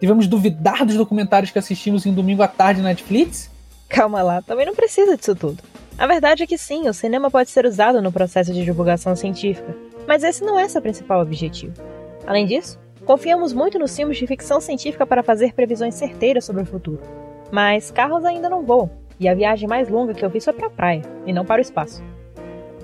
Devemos 0.00 0.26
duvidar 0.26 0.84
dos 0.84 0.96
documentários 0.96 1.50
que 1.50 1.58
assistimos 1.58 2.04
em 2.04 2.12
domingo 2.12 2.42
à 2.42 2.48
tarde 2.48 2.82
na 2.82 2.88
Netflix? 2.88 3.50
Calma 3.88 4.22
lá, 4.22 4.42
também 4.42 4.66
não 4.66 4.74
precisa 4.74 5.16
disso 5.16 5.34
tudo. 5.34 5.62
A 5.96 6.06
verdade 6.06 6.42
é 6.42 6.46
que 6.46 6.58
sim, 6.58 6.86
o 6.86 6.92
cinema 6.92 7.30
pode 7.30 7.48
ser 7.48 7.64
usado 7.64 8.02
no 8.02 8.12
processo 8.12 8.52
de 8.52 8.62
divulgação 8.62 9.16
científica, 9.16 9.74
mas 10.06 10.22
esse 10.22 10.44
não 10.44 10.58
é 10.58 10.68
seu 10.68 10.82
principal 10.82 11.22
objetivo. 11.22 11.72
Além 12.26 12.44
disso, 12.44 12.78
confiamos 13.06 13.54
muito 13.54 13.78
nos 13.78 13.96
filmes 13.96 14.18
de 14.18 14.26
ficção 14.26 14.60
científica 14.60 15.06
para 15.06 15.22
fazer 15.22 15.54
previsões 15.54 15.94
certeiras 15.94 16.44
sobre 16.44 16.62
o 16.62 16.66
futuro. 16.66 17.00
Mas 17.50 17.90
carros 17.90 18.24
ainda 18.26 18.50
não 18.50 18.62
voam, 18.62 18.90
e 19.18 19.26
a 19.26 19.34
viagem 19.34 19.66
mais 19.66 19.88
longa 19.88 20.12
que 20.12 20.22
eu 20.22 20.30
fiz 20.30 20.44
foi 20.44 20.52
para 20.52 20.66
a 20.66 20.70
praia, 20.70 21.02
e 21.24 21.32
não 21.32 21.46
para 21.46 21.60
o 21.60 21.62
espaço. 21.62 22.04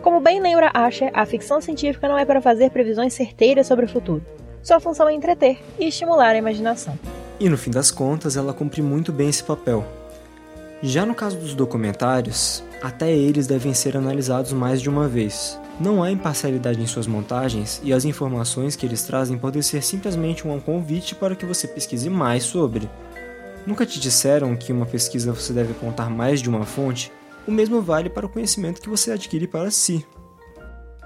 Como 0.01 0.19
bem 0.19 0.41
lembra 0.41 0.71
Asher, 0.73 1.11
a 1.13 1.27
ficção 1.27 1.61
científica 1.61 2.09
não 2.09 2.17
é 2.17 2.25
para 2.25 2.41
fazer 2.41 2.71
previsões 2.71 3.13
certeiras 3.13 3.67
sobre 3.67 3.85
o 3.85 3.89
futuro, 3.89 4.25
sua 4.63 4.79
função 4.79 5.09
é 5.09 5.15
entreter 5.15 5.59
e 5.79 5.89
estimular 5.89 6.31
a 6.31 6.39
imaginação. 6.39 6.99
E 7.41 7.49
no 7.49 7.59
fim 7.59 7.71
das 7.71 7.91
contas, 7.91 8.37
ela 8.37 8.55
cumpre 8.55 8.81
muito 8.81 9.13
bem 9.13 9.29
esse 9.29 9.43
papel. 9.43 9.85
Já 10.83 11.05
no 11.05 11.15
caso 11.15 11.37
dos 11.37 11.55
documentários, 11.55 12.63
até 12.83 13.13
eles 13.13 13.47
devem 13.47 13.75
ser 13.75 13.97
analisados 13.97 14.53
mais 14.53 14.81
de 14.81 14.89
uma 14.89 15.09
vez. 15.09 15.59
Não 15.81 16.03
há 16.03 16.11
imparcialidade 16.11 16.81
em 16.81 16.87
suas 16.87 17.07
montagens 17.07 17.81
e 17.83 17.93
as 17.93 18.05
informações 18.05 18.77
que 18.77 18.87
eles 18.87 19.03
trazem 19.03 19.39
podem 19.39 19.63
ser 19.63 19.83
simplesmente 19.83 20.47
um 20.47 20.61
convite 20.61 21.15
para 21.15 21.35
que 21.35 21.47
você 21.47 21.67
pesquise 21.67 22.11
mais 22.11 22.45
sobre. 22.45 22.89
Nunca 23.67 23.87
te 23.87 24.01
disseram 24.01 24.57
que 24.57 24.73
uma 24.73 24.87
pesquisa 24.87 25.33
você 25.33 25.53
deve 25.53 25.73
apontar 25.73 26.11
mais 26.11 26.41
de 26.41 26.49
uma 26.49 26.65
fonte? 26.65 27.13
O 27.47 27.51
mesmo 27.51 27.81
vale 27.81 28.11
para 28.11 28.27
o 28.27 28.29
conhecimento 28.29 28.81
que 28.81 28.89
você 28.89 29.13
adquire 29.13 29.47
para 29.47 29.71
si. 29.71 30.05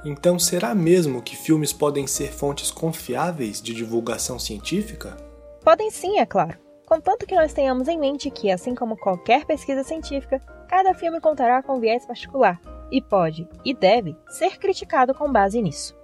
Então, 0.09 0.38
será 0.38 0.73
mesmo 0.73 1.21
que 1.21 1.35
filmes 1.35 1.73
podem 1.73 2.07
ser 2.07 2.33
fontes 2.33 2.71
confiáveis 2.71 3.61
de 3.61 3.75
divulgação 3.75 4.38
científica? 4.38 5.16
Podem 5.64 5.90
sim, 5.90 6.21
é 6.21 6.25
claro. 6.25 6.57
Contanto 6.87 7.27
que 7.27 7.35
nós 7.35 7.53
tenhamos 7.53 7.88
em 7.88 7.99
mente 7.99 8.31
que, 8.31 8.49
assim 8.49 8.73
como 8.73 8.97
qualquer 8.97 9.45
pesquisa 9.45 9.83
científica, 9.83 10.40
cada 10.69 10.95
filme 10.95 11.21
contará 11.21 11.61
com 11.61 11.81
viés 11.81 12.07
particular 12.07 12.61
e 12.88 13.03
pode, 13.03 13.49
e 13.64 13.75
deve, 13.75 14.16
ser 14.29 14.59
criticado 14.59 15.12
com 15.12 15.33
base 15.33 15.61
nisso. 15.61 15.97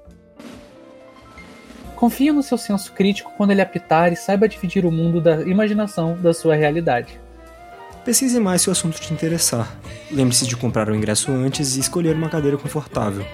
Confie 1.95 2.33
no 2.33 2.43
seu 2.43 2.59
senso 2.59 2.93
crítico 2.95 3.33
quando 3.37 3.53
ele 3.53 3.63
apitar 3.63 4.13
e 4.13 4.17
saiba 4.17 4.49
dividir 4.49 4.85
o 4.85 4.91
mundo 4.91 5.21
da 5.21 5.43
imaginação 5.43 6.21
da 6.21 6.35
sua 6.35 6.57
realidade. 6.57 7.21
Pesquise 8.05 8.41
mais 8.41 8.63
se 8.63 8.69
o 8.69 8.73
assunto 8.73 9.01
te 9.01 9.15
interessar. 9.15 9.79
Lembre-se 10.11 10.45
de 10.45 10.57
comprar 10.57 10.89
o 10.89 10.95
ingresso 10.97 11.31
antes 11.31 11.77
e 11.77 11.81
escolher 11.81 12.17
uma 12.17 12.29
cadeira 12.29 12.59
confortável. 12.59 13.25